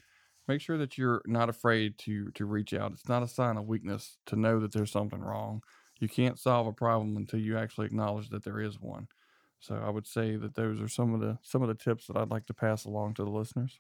make 0.48 0.62
sure 0.62 0.78
that 0.78 0.98
you're 0.98 1.22
not 1.26 1.50
afraid 1.50 1.98
to 2.00 2.32
to 2.32 2.46
reach 2.46 2.74
out. 2.74 2.92
It's 2.92 3.10
not 3.10 3.24
a 3.24 3.28
sign 3.28 3.58
of 3.58 3.68
weakness 3.68 4.18
to 4.28 4.36
know 4.36 4.60
that 4.60 4.72
there's 4.72 4.92
something 4.92 5.22
wrong. 5.22 5.62
You 6.00 6.10
can't 6.10 6.40
solve 6.40 6.68
a 6.68 6.74
problem 6.74 7.16
until 7.18 7.40
you 7.40 7.58
actually 7.58 7.88
acknowledge 7.88 8.30
that 8.30 8.44
there 8.44 8.60
is 8.60 8.80
one. 8.80 9.08
So 9.60 9.76
I 9.76 9.90
would 9.90 10.06
say 10.06 10.36
that 10.36 10.56
those 10.56 10.82
are 10.82 10.88
some 10.88 11.14
of 11.14 11.22
the 11.22 11.40
some 11.42 11.62
of 11.62 11.68
the 11.68 11.76
tips 11.76 12.08
that 12.08 12.18
I'd 12.18 12.32
like 12.32 12.46
to 12.48 12.54
pass 12.54 12.86
along 12.86 13.16
to 13.16 13.24
the 13.24 13.30
listeners. 13.30 13.80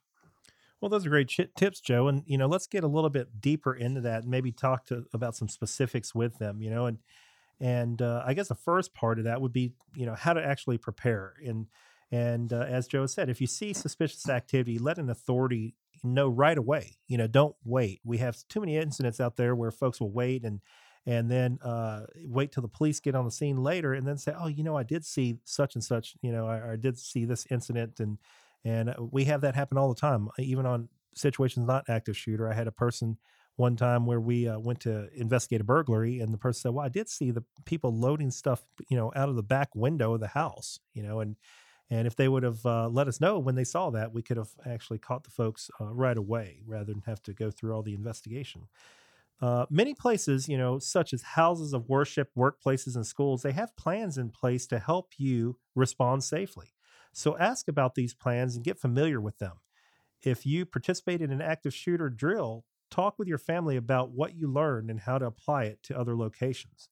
Well, 0.81 0.89
those 0.89 1.05
are 1.05 1.09
great 1.09 1.29
ch- 1.29 1.49
tips, 1.55 1.79
Joe. 1.79 2.07
And 2.07 2.23
you 2.25 2.37
know, 2.37 2.47
let's 2.47 2.67
get 2.67 2.83
a 2.83 2.87
little 2.87 3.09
bit 3.09 3.41
deeper 3.41 3.73
into 3.73 4.01
that 4.01 4.23
and 4.23 4.31
maybe 4.31 4.51
talk 4.51 4.85
to 4.87 5.05
about 5.13 5.35
some 5.35 5.47
specifics 5.47 6.13
with 6.13 6.37
them. 6.37 6.61
You 6.61 6.69
know, 6.69 6.85
and 6.85 6.99
and 7.59 8.01
uh, 8.01 8.23
I 8.25 8.33
guess 8.33 8.49
the 8.49 8.55
first 8.55 8.93
part 8.93 9.19
of 9.19 9.25
that 9.25 9.41
would 9.41 9.53
be 9.53 9.73
you 9.95 10.05
know 10.05 10.15
how 10.15 10.33
to 10.33 10.45
actually 10.45 10.77
prepare. 10.77 11.33
And 11.45 11.67
and 12.11 12.53
uh, 12.53 12.61
as 12.67 12.87
Joe 12.87 13.05
said, 13.07 13.29
if 13.29 13.41
you 13.41 13.47
see 13.47 13.73
suspicious 13.73 14.29
activity, 14.29 14.79
let 14.79 14.97
an 14.97 15.09
authority 15.09 15.75
know 16.03 16.29
right 16.29 16.57
away. 16.57 16.97
You 17.07 17.17
know, 17.17 17.27
don't 17.27 17.55
wait. 17.65 18.01
We 18.03 18.19
have 18.19 18.37
too 18.49 18.59
many 18.59 18.77
incidents 18.77 19.19
out 19.19 19.37
there 19.37 19.55
where 19.55 19.71
folks 19.71 19.99
will 20.01 20.11
wait 20.11 20.43
and 20.43 20.61
and 21.07 21.29
then 21.29 21.59
uh, 21.63 22.01
wait 22.25 22.51
till 22.51 22.63
the 22.63 22.67
police 22.67 22.99
get 22.99 23.15
on 23.15 23.25
the 23.25 23.31
scene 23.31 23.57
later 23.57 23.93
and 23.93 24.07
then 24.07 24.17
say, 24.17 24.33
oh, 24.39 24.47
you 24.47 24.63
know, 24.63 24.75
I 24.77 24.83
did 24.83 25.05
see 25.05 25.37
such 25.45 25.75
and 25.75 25.83
such. 25.83 26.15
You 26.21 26.31
know, 26.31 26.47
I, 26.47 26.73
I 26.73 26.75
did 26.77 26.97
see 26.97 27.25
this 27.25 27.45
incident 27.51 27.99
and 27.99 28.17
and 28.65 28.89
uh, 28.89 28.95
we 29.11 29.25
have 29.25 29.41
that 29.43 29.55
happen 29.55 29.77
all 29.77 29.89
the 29.89 30.01
time, 30.01 30.29
uh, 30.29 30.33
even 30.39 30.67
on 30.67 30.89
situations 31.15 31.67
not 31.67 31.85
active 31.89 32.17
shooter. 32.17 32.49
I 32.49 32.55
had 32.55 32.67
a 32.67 32.73
person 32.73 33.19
one 33.57 33.77
time 33.77 34.05
where 34.05 34.21
we 34.21 34.49
uh, 34.49 34.59
went 34.59 34.81
to 34.81 35.09
investigate 35.13 35.61
a 35.61 35.65
burglary, 35.65 36.19
and 36.19 36.33
the 36.33 36.39
person 36.39 36.61
said, 36.61 36.73
"Well, 36.75 36.85
I 36.85 36.89
did 36.89 37.09
see 37.09 37.31
the 37.31 37.45
people 37.65 37.97
loading 37.97 38.31
stuff, 38.31 38.65
you 38.89 38.97
know, 38.97 39.13
out 39.15 39.29
of 39.29 39.37
the 39.37 39.43
back 39.43 39.75
window 39.75 40.15
of 40.15 40.19
the 40.21 40.29
house, 40.29 40.79
you 40.93 41.03
know, 41.03 41.21
and 41.21 41.37
and 41.89 42.07
if 42.07 42.15
they 42.15 42.27
would 42.27 42.43
have 42.43 42.65
uh, 42.65 42.89
let 42.89 43.07
us 43.07 43.21
know 43.21 43.39
when 43.39 43.55
they 43.55 43.63
saw 43.63 43.91
that, 43.91 44.11
we 44.13 44.23
could 44.23 44.37
have 44.37 44.49
actually 44.65 44.99
caught 44.99 45.23
the 45.23 45.31
folks 45.31 45.69
uh, 45.79 45.93
right 45.93 46.17
away 46.17 46.63
rather 46.65 46.85
than 46.93 47.03
have 47.05 47.21
to 47.23 47.33
go 47.33 47.51
through 47.51 47.73
all 47.73 47.83
the 47.83 47.95
investigation." 47.95 48.67
Uh, 49.41 49.65
many 49.69 49.93
places, 49.93 50.47
you 50.49 50.57
know, 50.57 50.79
such 50.79 51.13
as 51.13 51.21
houses 51.21 51.73
of 51.73 51.89
worship, 51.89 52.31
workplaces, 52.37 52.95
and 52.95 53.05
schools, 53.07 53.41
they 53.43 53.51
have 53.53 53.75
plans 53.77 54.17
in 54.17 54.31
place 54.31 54.67
to 54.67 54.79
help 54.79 55.13
you 55.19 55.59
respond 55.75 56.23
safely. 56.23 56.74
So 57.15 57.37
ask 57.37 57.69
about 57.69 57.95
these 57.95 58.13
plans 58.13 58.55
and 58.55 58.65
get 58.65 58.77
familiar 58.77 59.21
with 59.21 59.39
them. 59.39 59.53
If 60.21 60.45
you 60.45 60.65
participate 60.65 61.21
in 61.21 61.31
an 61.31 61.41
active 61.41 61.73
shooter 61.73 62.09
drill, 62.09 62.65
talk 62.91 63.17
with 63.17 63.29
your 63.29 63.37
family 63.37 63.77
about 63.77 64.11
what 64.11 64.35
you 64.35 64.51
learned 64.51 64.89
and 64.89 64.99
how 64.99 65.17
to 65.19 65.25
apply 65.25 65.63
it 65.63 65.81
to 65.83 65.97
other 65.97 66.17
locations. 66.17 66.89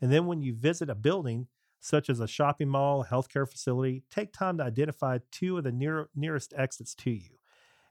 And 0.00 0.12
then 0.12 0.26
when 0.26 0.40
you 0.40 0.54
visit 0.54 0.88
a 0.88 0.94
building, 0.94 1.48
such 1.80 2.08
as 2.08 2.20
a 2.20 2.28
shopping 2.28 2.68
mall, 2.68 3.02
a 3.02 3.06
healthcare 3.06 3.48
facility, 3.50 4.04
take 4.08 4.32
time 4.32 4.56
to 4.58 4.64
identify 4.64 5.18
two 5.32 5.58
of 5.58 5.64
the 5.64 5.72
near, 5.72 6.10
nearest 6.14 6.54
exits 6.56 6.94
to 6.94 7.10
you 7.10 7.30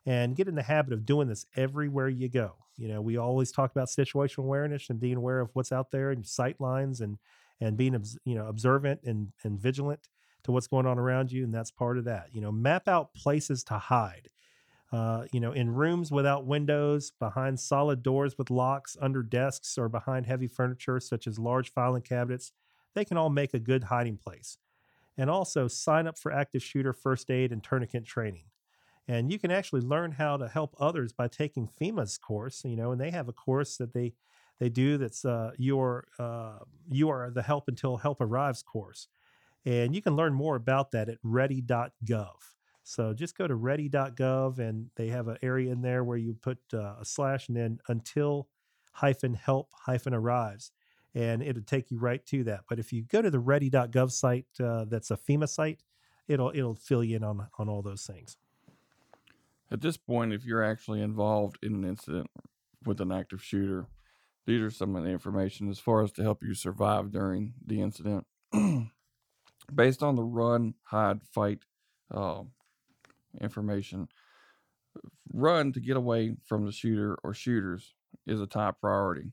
and 0.06 0.38
get 0.38 0.48
in 0.48 0.56
the 0.56 0.64
habit 0.64 0.94
of 0.94 1.06
doing 1.06 1.28
this 1.28 1.46
everywhere 1.58 2.08
you 2.08 2.30
go. 2.30 2.56
You 2.78 2.88
know, 2.88 3.02
we 3.02 3.18
always 3.18 3.52
talk 3.52 3.72
about 3.72 3.90
situational 3.90 4.46
awareness 4.46 4.90
and 4.90 5.00
being 5.00 5.18
aware 5.18 5.42
of 5.42 5.50
what's 5.54 5.74
out 5.74 5.92
there 5.92 6.12
and 6.12 6.26
sight 6.26 6.62
lines 6.62 7.02
and 7.02 7.18
and 7.60 7.78
being 7.78 8.02
you 8.26 8.36
know 8.36 8.48
observant 8.48 9.02
and 9.04 9.32
and 9.44 9.60
vigilant 9.60 10.08
to 10.46 10.52
what's 10.52 10.68
going 10.68 10.86
on 10.86 10.98
around 10.98 11.32
you, 11.32 11.44
and 11.44 11.54
that's 11.54 11.72
part 11.72 11.98
of 11.98 12.06
that. 12.06 12.30
You 12.32 12.42
know, 12.42 12.52
map 12.52 12.88
out 12.88 13.14
places 13.14 13.64
to 13.66 13.74
hide. 13.74 14.30
Uh, 14.92 15.26
you 15.32 15.40
know, 15.40 15.52
in 15.52 15.74
rooms 15.74 16.12
without 16.12 16.46
windows, 16.46 17.12
behind 17.20 17.60
solid 17.60 18.04
doors 18.04 18.38
with 18.38 18.52
locks, 18.52 18.96
under 19.02 19.24
desks, 19.24 19.78
or 19.78 19.90
behind 19.90 20.28
heavy 20.28 20.48
furniture 20.48 21.00
such 21.00 21.28
as 21.28 21.40
large 21.40 21.72
filing 21.72 22.04
cabinets, 22.04 22.52
they 22.94 23.04
can 23.04 23.18
all 23.18 23.30
make 23.30 23.54
a 23.54 23.60
good 23.60 23.86
hiding 23.86 24.18
place. 24.18 24.58
And 25.18 25.30
also 25.30 25.68
sign 25.68 26.08
up 26.08 26.18
for 26.18 26.32
active 26.32 26.62
shooter 26.62 26.94
first 26.94 27.32
aid 27.32 27.52
and 27.52 27.64
tourniquet 27.64 28.06
training. 28.06 28.46
And 29.08 29.32
you 29.32 29.40
can 29.40 29.52
actually 29.52 29.82
learn 29.82 30.12
how 30.12 30.38
to 30.38 30.48
help 30.48 30.76
others 30.80 31.12
by 31.12 31.28
taking 31.28 31.68
FEMA's 31.68 32.18
course, 32.18 32.64
you 32.64 32.76
know, 32.76 32.92
and 32.92 33.02
they 33.02 33.12
have 33.12 33.28
a 33.28 33.34
course 33.34 33.78
that 33.78 33.94
they 33.94 34.14
they 34.60 34.70
do 34.70 34.98
that's 34.98 35.26
uh, 35.26 35.52
your 35.58 36.08
uh, 36.18 36.60
you 36.90 37.10
are 37.10 37.30
the 37.30 37.42
help 37.42 37.68
until 37.68 37.98
help 37.98 38.22
arrives 38.22 38.64
course. 38.64 39.08
And 39.66 39.96
you 39.96 40.02
can 40.02 40.16
learn 40.16 40.34
more 40.34 40.56
about 40.56 40.92
that 40.92 41.10
at 41.10 41.18
ready.gov. 41.24 42.36
So 42.84 43.14
just 43.14 43.36
go 43.36 43.48
to 43.48 43.56
ready.gov 43.56 44.60
and 44.60 44.92
they 44.96 45.08
have 45.08 45.28
an 45.28 45.38
area 45.42 45.72
in 45.72 45.82
there 45.82 46.04
where 46.04 46.18
you 46.18 46.36
put 46.36 46.60
uh, 46.72 46.96
a 47.00 47.06
slash 47.06 47.48
and 47.48 47.58
then 47.58 47.80
until 47.88 48.48
hyphen 48.94 49.34
help 49.34 49.72
hyphen 49.74 50.14
arrives. 50.14 50.72
And 51.16 51.42
it'll 51.42 51.64
take 51.64 51.90
you 51.90 51.98
right 51.98 52.24
to 52.28 52.44
that. 52.44 52.62
But 52.70 52.78
if 52.78 52.94
you 52.94 53.04
go 53.04 53.22
to 53.22 53.32
the 53.32 53.40
ready.gov 53.40 54.12
site, 54.12 54.46
uh, 54.60 54.86
that's 54.86 55.10
a 55.10 55.18
FEMA 55.18 55.50
site, 55.50 55.82
it'll 56.28 56.52
it'll 56.54 56.76
fill 56.76 57.04
you 57.04 57.16
in 57.16 57.24
on 57.24 57.48
on 57.58 57.70
all 57.70 57.82
those 57.82 58.06
things. 58.06 58.38
At 59.72 59.82
this 59.82 59.98
point, 59.98 60.34
if 60.34 60.46
you're 60.46 60.64
actually 60.64 61.02
involved 61.02 61.58
in 61.64 61.74
an 61.74 61.86
incident 61.86 62.30
with 62.86 63.02
an 63.02 63.12
active 63.12 63.42
shooter, 63.42 63.88
these 64.46 64.62
are 64.62 64.70
some 64.70 64.96
of 64.96 65.04
the 65.04 65.10
information 65.10 65.70
as 65.70 65.80
far 65.80 66.04
as 66.04 66.12
to 66.14 66.22
help 66.22 66.44
you 66.44 66.54
survive 66.54 67.12
during 67.12 67.54
the 67.66 67.82
incident. 67.82 68.28
Based 69.74 70.04
on 70.04 70.16
the 70.16 70.24
run, 70.24 70.76
hide, 70.84 71.22
fight 71.32 71.60
uh, 72.14 72.44
information, 73.42 74.08
run 75.34 75.74
to 75.74 75.80
get 75.80 75.98
away 75.98 76.36
from 76.46 76.66
the 76.66 76.72
shooter 76.72 77.18
or 77.24 77.34
shooters 77.34 77.94
is 78.26 78.40
a 78.42 78.48
top 78.48 78.80
priority. 78.80 79.32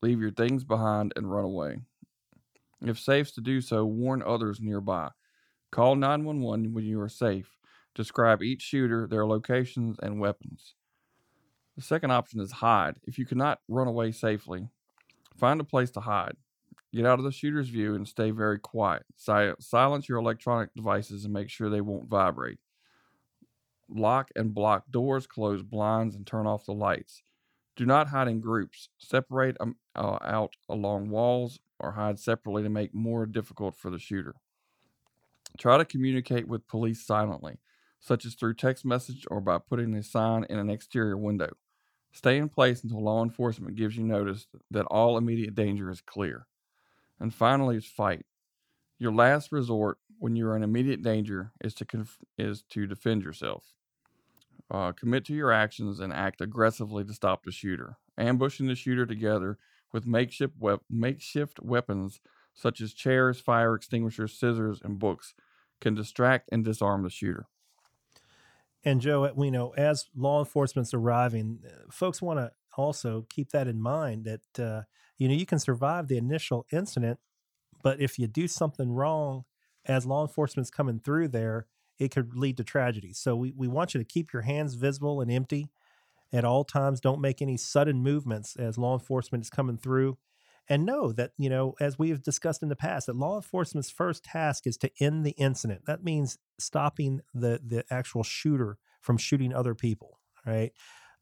Leave 0.00 0.20
your 0.20 0.30
things 0.30 0.64
behind 0.64 1.12
and 1.16 1.30
run 1.30 1.44
away. 1.44 1.78
If 2.80 2.98
safe 2.98 3.32
to 3.34 3.40
do 3.40 3.60
so, 3.60 3.84
warn 3.84 4.22
others 4.22 4.60
nearby. 4.60 5.10
Call 5.70 5.94
911 5.94 6.74
when 6.74 6.84
you 6.84 7.00
are 7.00 7.08
safe. 7.08 7.56
Describe 7.94 8.42
each 8.42 8.62
shooter, 8.62 9.06
their 9.06 9.26
locations, 9.26 9.98
and 10.02 10.18
weapons. 10.18 10.74
The 11.76 11.82
second 11.82 12.10
option 12.10 12.40
is 12.40 12.52
hide. 12.52 12.96
If 13.04 13.18
you 13.18 13.24
cannot 13.24 13.60
run 13.68 13.86
away 13.86 14.12
safely, 14.12 14.68
find 15.36 15.60
a 15.60 15.64
place 15.64 15.90
to 15.92 16.00
hide. 16.00 16.36
Get 16.92 17.06
out 17.06 17.18
of 17.18 17.24
the 17.24 17.32
shooter's 17.32 17.68
view 17.68 17.94
and 17.94 18.06
stay 18.06 18.30
very 18.30 18.58
quiet. 18.58 19.04
Si- 19.16 19.52
silence 19.60 20.08
your 20.08 20.18
electronic 20.18 20.74
devices 20.74 21.24
and 21.24 21.32
make 21.32 21.48
sure 21.48 21.70
they 21.70 21.80
won't 21.80 22.08
vibrate. 22.08 22.58
Lock 23.88 24.30
and 24.36 24.54
block 24.54 24.84
doors, 24.90 25.26
close 25.26 25.62
blinds, 25.62 26.14
and 26.14 26.26
turn 26.26 26.46
off 26.46 26.66
the 26.66 26.72
lights. 26.72 27.22
Do 27.76 27.86
not 27.86 28.08
hide 28.08 28.28
in 28.28 28.40
groups. 28.40 28.90
Separate 28.98 29.56
um, 29.58 29.76
uh, 29.96 30.18
out 30.22 30.56
along 30.68 31.08
walls 31.08 31.60
or 31.78 31.92
hide 31.92 32.18
separately 32.18 32.62
to 32.62 32.68
make 32.68 32.94
more 32.94 33.24
difficult 33.24 33.74
for 33.74 33.90
the 33.90 33.98
shooter. 33.98 34.34
Try 35.58 35.78
to 35.78 35.84
communicate 35.84 36.46
with 36.48 36.68
police 36.68 37.04
silently, 37.04 37.58
such 38.00 38.24
as 38.24 38.34
through 38.34 38.54
text 38.54 38.84
message 38.84 39.26
or 39.30 39.40
by 39.40 39.58
putting 39.58 39.94
a 39.94 40.02
sign 40.02 40.44
in 40.48 40.58
an 40.58 40.70
exterior 40.70 41.16
window. 41.16 41.50
Stay 42.12 42.36
in 42.36 42.50
place 42.50 42.82
until 42.82 43.02
law 43.02 43.22
enforcement 43.22 43.76
gives 43.76 43.96
you 43.96 44.04
notice 44.04 44.46
that 44.70 44.84
all 44.86 45.16
immediate 45.16 45.54
danger 45.54 45.90
is 45.90 46.02
clear. 46.02 46.46
And 47.20 47.32
finally, 47.32 47.76
is 47.76 47.86
fight. 47.86 48.26
Your 48.98 49.12
last 49.12 49.52
resort 49.52 49.98
when 50.18 50.36
you 50.36 50.46
are 50.48 50.56
in 50.56 50.62
immediate 50.62 51.02
danger 51.02 51.52
is 51.60 51.74
to 51.74 51.84
conf- 51.84 52.18
is 52.38 52.62
to 52.70 52.86
defend 52.86 53.22
yourself. 53.22 53.74
Uh, 54.70 54.92
commit 54.92 55.24
to 55.26 55.34
your 55.34 55.52
actions 55.52 56.00
and 56.00 56.12
act 56.12 56.40
aggressively 56.40 57.04
to 57.04 57.12
stop 57.12 57.44
the 57.44 57.52
shooter. 57.52 57.96
Ambushing 58.16 58.66
the 58.66 58.74
shooter 58.74 59.04
together 59.04 59.58
with 59.92 60.06
makeshift, 60.06 60.54
makeshift 60.88 61.60
weapons 61.60 62.20
such 62.54 62.80
as 62.80 62.92
chairs, 62.92 63.40
fire 63.40 63.74
extinguishers, 63.74 64.38
scissors, 64.38 64.80
and 64.82 64.98
books 64.98 65.34
can 65.80 65.94
distract 65.94 66.48
and 66.52 66.64
disarm 66.64 67.02
the 67.02 67.10
shooter. 67.10 67.46
And 68.84 69.00
Joe, 69.00 69.30
we 69.34 69.50
know 69.50 69.70
as 69.76 70.06
law 70.16 70.40
enforcement's 70.40 70.94
arriving, 70.94 71.60
uh, 71.66 71.90
folks 71.90 72.20
want 72.20 72.38
to 72.38 72.52
also 72.76 73.26
keep 73.28 73.50
that 73.50 73.68
in 73.68 73.80
mind 73.80 74.24
that 74.24 74.62
uh, 74.62 74.82
you 75.18 75.28
know, 75.28 75.34
you 75.34 75.46
can 75.46 75.58
survive 75.58 76.08
the 76.08 76.16
initial 76.16 76.66
incident, 76.72 77.18
but 77.82 78.00
if 78.00 78.18
you 78.18 78.26
do 78.26 78.48
something 78.48 78.92
wrong 78.92 79.44
as 79.86 80.06
law 80.06 80.22
enforcement's 80.22 80.70
coming 80.70 81.00
through 81.00 81.28
there, 81.28 81.66
it 81.98 82.10
could 82.10 82.34
lead 82.34 82.56
to 82.56 82.64
tragedy. 82.64 83.12
So 83.12 83.36
we, 83.36 83.52
we 83.56 83.68
want 83.68 83.94
you 83.94 84.00
to 84.00 84.04
keep 84.04 84.32
your 84.32 84.42
hands 84.42 84.74
visible 84.74 85.20
and 85.20 85.30
empty 85.30 85.70
at 86.32 86.44
all 86.44 86.64
times. 86.64 87.00
Don't 87.00 87.20
make 87.20 87.42
any 87.42 87.56
sudden 87.56 88.02
movements 88.02 88.56
as 88.56 88.78
law 88.78 88.94
enforcement 88.94 89.44
is 89.44 89.50
coming 89.50 89.76
through. 89.76 90.18
And 90.68 90.86
know 90.86 91.12
that, 91.12 91.32
you 91.38 91.50
know, 91.50 91.74
as 91.80 91.98
we 91.98 92.10
have 92.10 92.22
discussed 92.22 92.62
in 92.62 92.68
the 92.68 92.76
past, 92.76 93.06
that 93.06 93.16
law 93.16 93.36
enforcement's 93.36 93.90
first 93.90 94.24
task 94.24 94.66
is 94.66 94.76
to 94.78 94.90
end 95.00 95.26
the 95.26 95.32
incident. 95.32 95.82
That 95.86 96.04
means 96.04 96.38
stopping 96.58 97.20
the 97.34 97.60
the 97.64 97.84
actual 97.90 98.22
shooter 98.22 98.78
from 99.00 99.18
shooting 99.18 99.52
other 99.52 99.74
people, 99.74 100.20
right? 100.46 100.72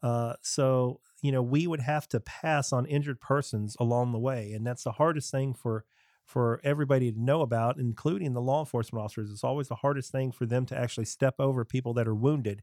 Uh, 0.03 0.35
so, 0.43 1.01
you 1.23 1.33
know, 1.33 1.43
we 1.43 1.67
would 1.67 1.81
have 1.81 2.09
to 2.09 2.21
pass 2.21 2.73
on 2.73 2.87
injured 2.87 3.21
persons 3.21 3.77
along 3.79 4.13
the 4.13 4.19
way. 4.19 4.53
And 4.53 4.67
that's 4.67 4.85
the 4.85 4.93
hardest 4.93 5.31
thing 5.31 5.55
for 5.55 5.85
for 6.25 6.61
everybody 6.63 7.11
to 7.11 7.21
know 7.21 7.41
about, 7.41 7.79
including 7.79 8.35
the 8.35 8.41
law 8.41 8.61
enforcement 8.61 9.03
officers. 9.05 9.33
It's 9.33 9.43
always 9.43 9.67
the 9.67 9.75
hardest 9.77 10.13
thing 10.13 10.31
for 10.31 10.47
them 10.47 10.65
to 10.67 10.79
actually 10.79 11.07
step 11.07 11.35
over 11.41 11.65
people 11.65 11.93
that 11.95 12.07
are 12.07 12.15
wounded. 12.15 12.63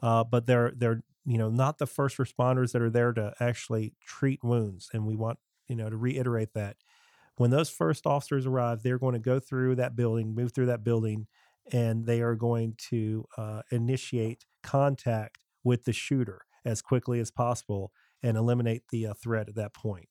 Uh, 0.00 0.24
but 0.24 0.46
they're 0.46 0.72
they're 0.76 1.02
you 1.26 1.38
know 1.38 1.50
not 1.50 1.78
the 1.78 1.86
first 1.86 2.16
responders 2.18 2.72
that 2.72 2.82
are 2.82 2.90
there 2.90 3.12
to 3.12 3.34
actually 3.40 3.94
treat 4.04 4.42
wounds, 4.42 4.88
and 4.92 5.06
we 5.06 5.16
want 5.16 5.38
you 5.68 5.76
know 5.76 5.90
to 5.90 5.96
reiterate 5.96 6.54
that 6.54 6.76
when 7.36 7.50
those 7.50 7.70
first 7.70 8.06
officers 8.06 8.46
arrive, 8.46 8.82
they're 8.82 8.98
going 8.98 9.14
to 9.14 9.18
go 9.18 9.40
through 9.40 9.74
that 9.76 9.96
building, 9.96 10.34
move 10.34 10.52
through 10.52 10.66
that 10.66 10.84
building, 10.84 11.26
and 11.72 12.06
they 12.06 12.20
are 12.20 12.34
going 12.34 12.74
to 12.90 13.24
uh, 13.36 13.62
initiate 13.70 14.44
contact 14.62 15.38
with 15.64 15.84
the 15.84 15.92
shooter 15.92 16.42
as 16.64 16.82
quickly 16.82 17.20
as 17.20 17.30
possible 17.30 17.92
and 18.22 18.36
eliminate 18.36 18.82
the 18.90 19.06
uh, 19.06 19.14
threat 19.14 19.48
at 19.48 19.54
that 19.54 19.72
point. 19.72 20.08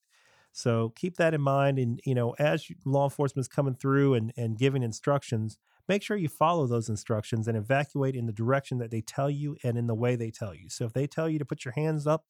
So 0.52 0.92
keep 0.96 1.18
that 1.18 1.34
in 1.34 1.42
mind. 1.42 1.78
And, 1.78 2.00
you 2.06 2.16
know, 2.16 2.36
as 2.40 2.68
law 2.86 3.06
enforcement 3.06 3.44
is 3.44 3.48
coming 3.48 3.76
through 3.76 4.16
and, 4.16 4.34
and 4.36 4.58
giving 4.58 4.84
instructions, 4.84 5.58
make 5.88 6.02
sure 6.02 6.18
you 6.18 6.28
follow 6.28 6.68
those 6.68 6.90
instructions 6.90 7.48
and 7.48 7.56
evacuate 7.56 8.16
in 8.16 8.26
the 8.26 8.34
direction 8.34 8.80
that 8.80 8.92
they 8.92 9.02
tell 9.02 9.30
you 9.30 9.56
and 9.64 9.78
in 9.78 9.88
the 9.88 9.96
way 9.96 10.16
they 10.16 10.32
tell 10.32 10.54
you. 10.56 10.70
So 10.70 10.86
if 10.86 10.94
they 10.94 11.08
tell 11.08 11.30
you 11.30 11.40
to 11.40 11.46
put 11.46 11.66
your 11.66 11.74
hands 11.74 12.08
up 12.08 12.26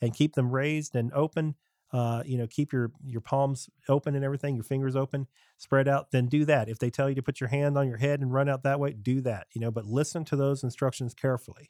and 0.00 0.14
keep 0.14 0.34
them 0.34 0.52
raised 0.52 0.94
and 0.94 1.12
open, 1.12 1.56
uh, 1.92 2.24
you 2.26 2.36
know, 2.36 2.46
keep 2.48 2.72
your 2.72 2.90
your 3.04 3.20
palms 3.20 3.68
open 3.88 4.16
and 4.16 4.24
everything, 4.24 4.56
your 4.56 4.64
fingers 4.64 4.96
open, 4.96 5.28
spread 5.58 5.86
out, 5.86 6.10
then 6.10 6.26
do 6.26 6.44
that. 6.44 6.68
If 6.68 6.80
they 6.80 6.90
tell 6.90 7.08
you 7.08 7.14
to 7.14 7.22
put 7.22 7.40
your 7.40 7.48
hand 7.48 7.78
on 7.78 7.86
your 7.86 7.98
head 7.98 8.20
and 8.20 8.32
run 8.32 8.48
out 8.48 8.64
that 8.64 8.80
way, 8.80 8.92
do 8.94 9.20
that. 9.20 9.46
You 9.52 9.60
know, 9.60 9.70
but 9.70 9.84
listen 9.84 10.24
to 10.24 10.36
those 10.36 10.64
instructions 10.64 11.14
carefully 11.14 11.68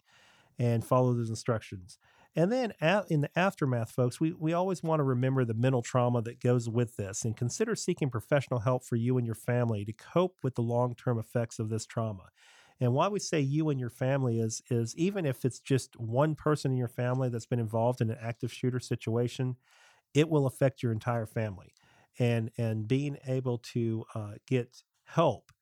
and 0.58 0.84
follow 0.84 1.12
those 1.12 1.30
instructions. 1.30 1.99
And 2.37 2.50
then 2.50 2.73
in 3.08 3.20
the 3.20 3.38
aftermath, 3.38 3.92
folks, 3.92 4.18
we, 4.18 4.32
we 4.32 4.52
always 4.52 4.82
want 4.82 4.99
to 4.99 5.04
remember 5.04 5.44
the 5.44 5.54
mental 5.54 5.82
trauma 5.82 6.20
that 6.23 6.40
goes 6.40 6.68
with 6.68 6.96
this 6.96 7.25
and 7.25 7.37
consider 7.37 7.76
seeking 7.76 8.11
professional 8.11 8.61
help 8.61 8.84
for 8.84 8.96
you 8.96 9.16
and 9.18 9.26
your 9.26 9.37
family 9.37 9.84
to 9.84 9.92
cope 9.92 10.38
with 10.42 10.56
the 10.56 10.62
long 10.62 10.94
term 10.96 11.18
effects 11.18 11.61
of 11.61 11.68
this 11.68 11.87
trauma. 11.87 12.30
And 12.80 12.92
why 12.92 13.06
we 13.06 13.20
say 13.20 13.38
you 13.40 13.68
and 13.68 13.78
your 13.78 13.90
family 13.90 14.40
is, 14.40 14.62
is 14.68 14.96
even 14.96 15.26
if 15.26 15.44
it's 15.44 15.61
just 15.61 15.99
one 15.99 16.34
person 16.34 16.73
in 16.73 16.76
your 16.76 16.88
family 16.88 17.28
that's 17.28 17.46
been 17.46 17.61
involved 17.61 18.00
in 18.00 18.11
an 18.11 18.18
active 18.20 18.52
shooter 18.52 18.80
situation, 18.80 19.56
it 20.12 20.28
will 20.28 20.46
affect 20.46 20.82
your 20.82 20.90
entire 20.90 21.26
family. 21.26 21.73
And, 22.18 22.50
and 22.58 22.87
being 22.87 23.16
able 23.26 23.58
to 23.58 24.04
uh, 24.14 24.32
get 24.46 24.82
help 25.04 25.52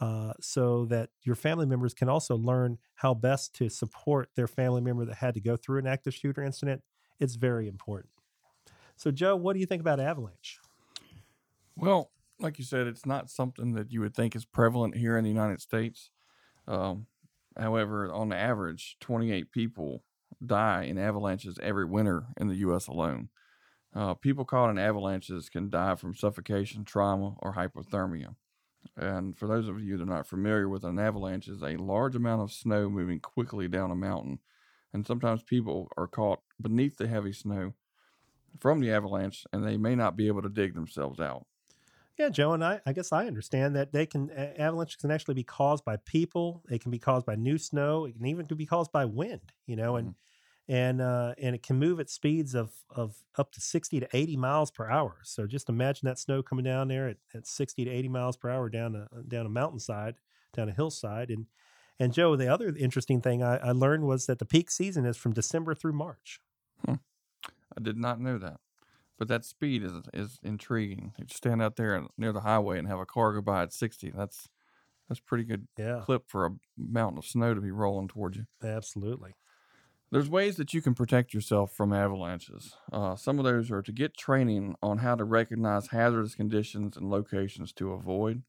uh, 0.00 0.32
so 0.40 0.84
that 0.86 1.10
your 1.22 1.34
family 1.34 1.66
members 1.66 1.94
can 1.94 2.08
also 2.08 2.36
learn 2.36 2.78
how 2.96 3.14
best 3.14 3.54
to 3.54 3.68
support 3.68 4.28
their 4.36 4.46
family 4.46 4.80
member 4.80 5.04
that 5.04 5.16
had 5.16 5.34
to 5.34 5.40
go 5.40 5.56
through 5.56 5.78
an 5.78 5.86
active 5.86 6.14
shooter 6.14 6.42
incident. 6.42 6.82
It's 7.18 7.36
very 7.36 7.66
important. 7.66 8.10
So, 8.96 9.10
Joe, 9.10 9.36
what 9.36 9.54
do 9.54 9.60
you 9.60 9.66
think 9.66 9.80
about 9.80 10.00
Avalanche? 10.00 10.58
Well, 11.76 12.10
like 12.38 12.58
you 12.58 12.64
said, 12.64 12.86
it's 12.86 13.06
not 13.06 13.30
something 13.30 13.72
that 13.74 13.92
you 13.92 14.00
would 14.00 14.14
think 14.14 14.36
is 14.36 14.44
prevalent 14.44 14.96
here 14.96 15.16
in 15.16 15.24
the 15.24 15.30
United 15.30 15.60
States. 15.60 16.10
Um, 16.66 17.06
however, 17.58 18.12
on 18.12 18.32
average, 18.32 18.96
28 19.00 19.50
people 19.50 20.02
die 20.44 20.82
in 20.84 20.98
avalanches 20.98 21.58
every 21.62 21.84
winter 21.84 22.26
in 22.36 22.48
the 22.48 22.56
U.S. 22.56 22.86
alone. 22.86 23.28
Uh, 23.94 24.14
people 24.14 24.44
caught 24.44 24.70
in 24.70 24.78
avalanches 24.78 25.48
can 25.48 25.70
die 25.70 25.94
from 25.94 26.14
suffocation, 26.14 26.84
trauma, 26.84 27.34
or 27.38 27.54
hypothermia. 27.54 28.34
And 28.96 29.36
for 29.36 29.46
those 29.46 29.68
of 29.68 29.80
you 29.80 29.96
that 29.96 30.02
are 30.02 30.06
not 30.06 30.26
familiar 30.26 30.68
with 30.68 30.84
an 30.84 30.98
avalanche, 30.98 31.48
is 31.48 31.62
a 31.62 31.76
large 31.76 32.16
amount 32.16 32.42
of 32.42 32.52
snow 32.52 32.88
moving 32.88 33.20
quickly 33.20 33.68
down 33.68 33.90
a 33.90 33.96
mountain. 33.96 34.38
And 34.92 35.06
sometimes 35.06 35.42
people 35.42 35.88
are 35.96 36.06
caught 36.06 36.40
beneath 36.60 36.96
the 36.96 37.08
heavy 37.08 37.32
snow 37.32 37.74
from 38.60 38.80
the 38.80 38.90
avalanche 38.90 39.44
and 39.52 39.64
they 39.64 39.76
may 39.76 39.94
not 39.94 40.16
be 40.16 40.28
able 40.28 40.42
to 40.42 40.48
dig 40.48 40.74
themselves 40.74 41.20
out. 41.20 41.46
Yeah, 42.18 42.30
Joe, 42.30 42.54
and 42.54 42.64
I, 42.64 42.80
I 42.86 42.94
guess 42.94 43.12
I 43.12 43.26
understand 43.26 43.76
that 43.76 43.92
they 43.92 44.06
can 44.06 44.30
avalanches 44.30 44.96
can 44.96 45.10
actually 45.10 45.34
be 45.34 45.44
caused 45.44 45.84
by 45.84 45.96
people. 45.98 46.62
It 46.70 46.80
can 46.80 46.90
be 46.90 46.98
caused 46.98 47.26
by 47.26 47.34
new 47.34 47.58
snow. 47.58 48.06
It 48.06 48.16
can 48.16 48.24
even 48.24 48.46
be 48.46 48.64
caused 48.64 48.90
by 48.90 49.04
wind. 49.04 49.52
You 49.66 49.76
know, 49.76 49.96
and 49.96 50.08
mm-hmm 50.08 50.20
and 50.68 51.00
uh, 51.00 51.34
and 51.40 51.54
it 51.54 51.62
can 51.62 51.78
move 51.78 52.00
at 52.00 52.10
speeds 52.10 52.54
of 52.54 52.72
of 52.90 53.16
up 53.38 53.52
to 53.52 53.60
60 53.60 54.00
to 54.00 54.08
80 54.12 54.36
miles 54.36 54.70
per 54.70 54.88
hour. 54.90 55.18
So 55.22 55.46
just 55.46 55.68
imagine 55.68 56.06
that 56.06 56.18
snow 56.18 56.42
coming 56.42 56.64
down 56.64 56.88
there 56.88 57.08
at, 57.08 57.18
at 57.34 57.46
60 57.46 57.84
to 57.84 57.90
80 57.90 58.08
miles 58.08 58.36
per 58.36 58.50
hour 58.50 58.68
down 58.68 58.94
a 58.94 59.22
down 59.22 59.46
a 59.46 59.50
mountainside, 59.50 60.16
down 60.52 60.68
a 60.68 60.72
hillside. 60.72 61.30
And 61.30 61.46
and 61.98 62.12
Joe, 62.12 62.36
the 62.36 62.52
other 62.52 62.74
interesting 62.76 63.20
thing 63.20 63.42
I, 63.42 63.56
I 63.58 63.72
learned 63.72 64.04
was 64.04 64.26
that 64.26 64.38
the 64.38 64.44
peak 64.44 64.70
season 64.70 65.06
is 65.06 65.16
from 65.16 65.32
December 65.32 65.74
through 65.74 65.94
March. 65.94 66.40
Hmm. 66.84 66.94
I 67.76 67.80
did 67.80 67.96
not 67.96 68.20
know 68.20 68.38
that, 68.38 68.60
but 69.18 69.28
that 69.28 69.44
speed 69.44 69.84
is 69.84 69.92
is 70.12 70.38
intriguing. 70.42 71.12
You 71.16 71.26
stand 71.30 71.62
out 71.62 71.76
there 71.76 72.06
near 72.18 72.32
the 72.32 72.40
highway 72.40 72.78
and 72.78 72.88
have 72.88 73.00
a 73.00 73.06
car 73.06 73.32
go 73.34 73.40
by 73.40 73.62
at 73.62 73.72
60. 73.72 74.10
That's 74.16 74.48
that's 75.08 75.20
pretty 75.20 75.44
good 75.44 75.68
yeah. 75.78 76.00
clip 76.04 76.24
for 76.26 76.46
a 76.46 76.50
mountain 76.76 77.18
of 77.18 77.24
snow 77.24 77.54
to 77.54 77.60
be 77.60 77.70
rolling 77.70 78.08
towards 78.08 78.36
you. 78.36 78.46
Absolutely. 78.64 79.36
There's 80.12 80.30
ways 80.30 80.56
that 80.56 80.72
you 80.72 80.80
can 80.80 80.94
protect 80.94 81.34
yourself 81.34 81.72
from 81.72 81.92
avalanches. 81.92 82.76
Uh, 82.92 83.16
some 83.16 83.38
of 83.38 83.44
those 83.44 83.72
are 83.72 83.82
to 83.82 83.92
get 83.92 84.16
training 84.16 84.76
on 84.80 84.98
how 84.98 85.16
to 85.16 85.24
recognize 85.24 85.88
hazardous 85.88 86.36
conditions 86.36 86.96
and 86.96 87.10
locations 87.10 87.72
to 87.72 87.90
avoid, 87.90 88.42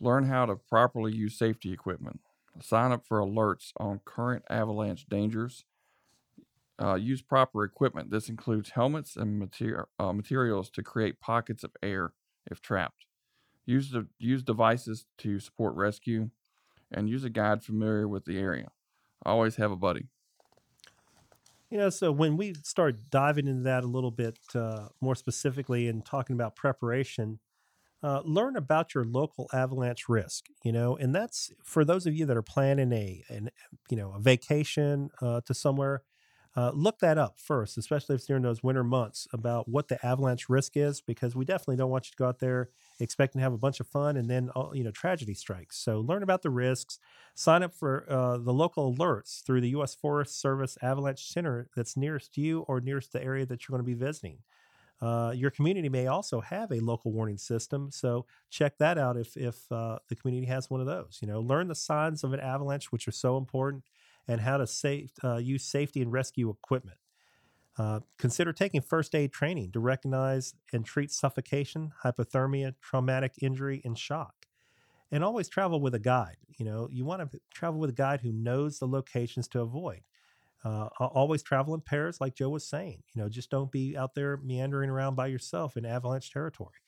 learn 0.00 0.24
how 0.24 0.44
to 0.44 0.56
properly 0.56 1.14
use 1.14 1.38
safety 1.38 1.72
equipment, 1.72 2.20
sign 2.60 2.92
up 2.92 3.06
for 3.06 3.20
alerts 3.20 3.72
on 3.78 4.00
current 4.04 4.44
avalanche 4.50 5.06
dangers, 5.06 5.64
uh, 6.80 6.94
use 6.94 7.22
proper 7.22 7.64
equipment. 7.64 8.10
This 8.10 8.28
includes 8.28 8.70
helmets 8.70 9.16
and 9.16 9.38
mater- 9.38 9.88
uh, 9.98 10.12
materials 10.12 10.68
to 10.70 10.82
create 10.82 11.20
pockets 11.20 11.64
of 11.64 11.70
air 11.82 12.12
if 12.50 12.60
trapped. 12.60 13.06
Use, 13.64 13.90
the, 13.92 14.08
use 14.18 14.42
devices 14.42 15.06
to 15.18 15.38
support 15.38 15.74
rescue, 15.74 16.30
and 16.90 17.08
use 17.08 17.24
a 17.24 17.30
guide 17.30 17.62
familiar 17.62 18.06
with 18.06 18.26
the 18.26 18.38
area. 18.38 18.68
Always 19.24 19.56
have 19.56 19.70
a 19.70 19.76
buddy. 19.76 20.08
You 21.72 21.78
know, 21.78 21.88
so 21.88 22.12
when 22.12 22.36
we 22.36 22.52
start 22.64 23.08
diving 23.08 23.48
into 23.48 23.62
that 23.62 23.82
a 23.82 23.86
little 23.86 24.10
bit 24.10 24.38
uh, 24.54 24.88
more 25.00 25.14
specifically 25.14 25.88
and 25.88 26.04
talking 26.04 26.34
about 26.34 26.54
preparation, 26.54 27.40
uh, 28.02 28.20
learn 28.26 28.56
about 28.56 28.94
your 28.94 29.04
local 29.04 29.48
avalanche 29.54 30.06
risk. 30.06 30.48
You 30.64 30.72
know, 30.72 30.98
and 30.98 31.14
that's 31.14 31.50
for 31.64 31.82
those 31.82 32.04
of 32.06 32.14
you 32.14 32.26
that 32.26 32.36
are 32.36 32.42
planning 32.42 32.92
a, 32.92 33.24
an, 33.30 33.48
you 33.88 33.96
know, 33.96 34.12
a 34.14 34.20
vacation 34.20 35.08
uh, 35.22 35.40
to 35.46 35.54
somewhere 35.54 36.02
uh, 36.54 36.70
look 36.74 36.98
that 36.98 37.16
up 37.16 37.38
first, 37.38 37.78
especially 37.78 38.14
if 38.14 38.20
it's 38.20 38.26
during 38.26 38.42
those 38.42 38.62
winter 38.62 38.84
months, 38.84 39.26
about 39.32 39.68
what 39.68 39.88
the 39.88 40.04
avalanche 40.04 40.48
risk 40.50 40.76
is, 40.76 41.00
because 41.00 41.34
we 41.34 41.46
definitely 41.46 41.76
don't 41.76 41.90
want 41.90 42.06
you 42.06 42.10
to 42.10 42.16
go 42.16 42.28
out 42.28 42.40
there 42.40 42.68
expecting 43.00 43.38
to 43.38 43.42
have 43.42 43.54
a 43.54 43.58
bunch 43.58 43.80
of 43.80 43.86
fun 43.86 44.16
and 44.16 44.28
then 44.28 44.50
you 44.74 44.84
know 44.84 44.90
tragedy 44.90 45.32
strikes. 45.34 45.78
So 45.78 46.00
learn 46.00 46.22
about 46.22 46.42
the 46.42 46.50
risks. 46.50 46.98
Sign 47.34 47.62
up 47.62 47.72
for 47.72 48.04
uh, 48.10 48.36
the 48.36 48.52
local 48.52 48.94
alerts 48.94 49.42
through 49.42 49.62
the 49.62 49.70
U.S. 49.70 49.94
Forest 49.94 50.38
Service 50.38 50.76
Avalanche 50.82 51.26
Center 51.26 51.68
that's 51.74 51.96
nearest 51.96 52.36
you 52.36 52.60
or 52.68 52.80
nearest 52.80 53.12
the 53.12 53.22
area 53.22 53.46
that 53.46 53.66
you're 53.66 53.78
going 53.78 53.86
to 53.86 53.96
be 53.96 53.98
visiting. 53.98 54.38
Uh, 55.00 55.32
your 55.34 55.50
community 55.50 55.88
may 55.88 56.06
also 56.06 56.40
have 56.40 56.70
a 56.70 56.78
local 56.78 57.12
warning 57.12 57.38
system, 57.38 57.90
so 57.90 58.24
check 58.50 58.76
that 58.78 58.98
out 58.98 59.16
if 59.16 59.36
if 59.38 59.72
uh, 59.72 59.98
the 60.08 60.14
community 60.14 60.46
has 60.46 60.68
one 60.68 60.80
of 60.80 60.86
those. 60.86 61.18
You 61.22 61.28
know, 61.28 61.40
learn 61.40 61.68
the 61.68 61.74
signs 61.74 62.22
of 62.22 62.34
an 62.34 62.40
avalanche, 62.40 62.92
which 62.92 63.08
are 63.08 63.12
so 63.12 63.38
important 63.38 63.84
and 64.28 64.40
how 64.40 64.56
to 64.56 64.66
safe, 64.66 65.10
uh, 65.24 65.36
use 65.36 65.64
safety 65.64 66.00
and 66.00 66.12
rescue 66.12 66.50
equipment. 66.50 66.98
Uh, 67.78 68.00
consider 68.18 68.52
taking 68.52 68.82
first 68.82 69.14
aid 69.14 69.32
training 69.32 69.72
to 69.72 69.80
recognize 69.80 70.54
and 70.72 70.84
treat 70.84 71.10
suffocation, 71.10 71.92
hypothermia, 72.04 72.74
traumatic 72.80 73.32
injury, 73.40 73.80
and 73.84 73.98
shock. 73.98 74.46
And 75.10 75.24
always 75.24 75.48
travel 75.48 75.80
with 75.80 75.94
a 75.94 75.98
guide. 75.98 76.36
You 76.58 76.66
know, 76.66 76.88
you 76.90 77.04
want 77.04 77.30
to 77.30 77.40
travel 77.52 77.80
with 77.80 77.90
a 77.90 77.94
guide 77.94 78.20
who 78.20 78.32
knows 78.32 78.78
the 78.78 78.86
locations 78.86 79.48
to 79.48 79.60
avoid. 79.60 80.02
Uh, 80.64 80.88
always 81.00 81.42
travel 81.42 81.74
in 81.74 81.80
pairs, 81.80 82.20
like 82.20 82.36
Joe 82.36 82.50
was 82.50 82.66
saying. 82.68 83.02
You 83.14 83.22
know, 83.22 83.28
just 83.28 83.50
don't 83.50 83.72
be 83.72 83.96
out 83.96 84.14
there 84.14 84.36
meandering 84.36 84.90
around 84.90 85.16
by 85.16 85.26
yourself 85.26 85.76
in 85.76 85.84
avalanche 85.84 86.30
territory 86.30 86.82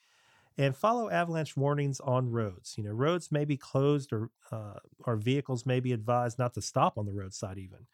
and 0.57 0.77
follow 0.77 1.11
avalanche 1.11 1.57
warnings 1.57 2.01
on 2.01 2.31
roads. 2.31 2.75
You 2.77 2.85
know, 2.85 2.93
roads 2.93 3.33
may 3.33 3.45
be 3.45 3.57
closed 3.57 4.13
or 4.13 4.31
uh, 4.53 4.79
or 5.01 5.17
vehicles 5.17 5.67
may 5.67 5.81
be 5.81 5.93
advised 5.93 6.39
not 6.39 6.55
to 6.55 6.63
stop 6.63 6.97
on 6.97 7.07
the 7.07 7.13
roadside 7.13 7.59
even. 7.59 7.87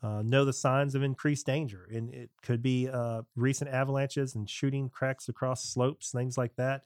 Uh, 0.00 0.22
know 0.22 0.44
the 0.44 0.52
signs 0.52 0.94
of 0.94 1.02
increased 1.02 1.44
danger, 1.44 1.88
and 1.92 2.14
it 2.14 2.30
could 2.40 2.62
be 2.62 2.88
uh, 2.88 3.22
recent 3.34 3.68
avalanches 3.68 4.34
and 4.34 4.48
shooting 4.48 4.88
cracks 4.88 5.28
across 5.28 5.64
slopes, 5.64 6.12
things 6.12 6.38
like 6.38 6.54
that. 6.54 6.84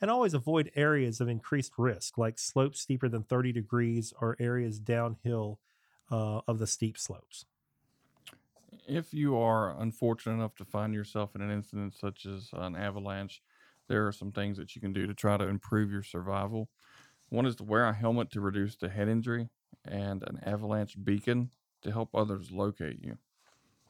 And 0.00 0.10
always 0.10 0.34
avoid 0.34 0.70
areas 0.74 1.20
of 1.20 1.28
increased 1.28 1.72
risk, 1.78 2.18
like 2.18 2.38
slopes 2.38 2.80
steeper 2.80 3.08
than 3.08 3.22
30 3.22 3.52
degrees 3.52 4.12
or 4.20 4.36
areas 4.40 4.78
downhill 4.80 5.60
uh, 6.10 6.40
of 6.48 6.58
the 6.58 6.66
steep 6.66 6.98
slopes. 6.98 7.46
If 8.86 9.12
you 9.12 9.36
are 9.36 9.80
unfortunate 9.80 10.34
enough 10.34 10.54
to 10.56 10.64
find 10.64 10.94
yourself 10.94 11.34
in 11.36 11.42
an 11.42 11.50
incident 11.50 11.94
such 11.94 12.26
as 12.26 12.50
an 12.52 12.74
avalanche, 12.74 13.40
there 13.88 14.06
are 14.06 14.12
some 14.12 14.32
things 14.32 14.56
that 14.58 14.74
you 14.74 14.80
can 14.80 14.92
do 14.92 15.06
to 15.06 15.14
try 15.14 15.36
to 15.36 15.48
improve 15.48 15.90
your 15.90 16.02
survival. 16.02 16.68
One 17.30 17.46
is 17.46 17.56
to 17.56 17.64
wear 17.64 17.84
a 17.84 17.94
helmet 17.94 18.30
to 18.32 18.40
reduce 18.40 18.76
the 18.76 18.88
head 18.88 19.08
injury 19.08 19.48
and 19.84 20.22
an 20.26 20.40
avalanche 20.44 20.96
beacon 21.02 21.50
to 21.82 21.92
help 21.92 22.14
others 22.14 22.50
locate 22.50 23.04
you. 23.04 23.18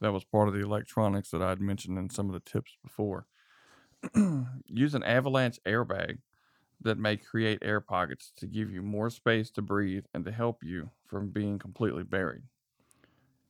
That 0.00 0.12
was 0.12 0.24
part 0.24 0.48
of 0.48 0.54
the 0.54 0.60
electronics 0.60 1.30
that 1.30 1.42
I 1.42 1.50
had 1.50 1.60
mentioned 1.60 1.98
in 1.98 2.10
some 2.10 2.28
of 2.28 2.34
the 2.34 2.50
tips 2.50 2.76
before. 2.82 3.26
Use 4.66 4.94
an 4.94 5.02
avalanche 5.02 5.58
airbag 5.66 6.18
that 6.80 6.98
may 6.98 7.16
create 7.16 7.58
air 7.62 7.80
pockets 7.80 8.32
to 8.36 8.46
give 8.46 8.70
you 8.70 8.82
more 8.82 9.10
space 9.10 9.50
to 9.52 9.62
breathe 9.62 10.04
and 10.14 10.24
to 10.24 10.32
help 10.32 10.62
you 10.62 10.90
from 11.06 11.30
being 11.30 11.58
completely 11.58 12.04
buried. 12.04 12.44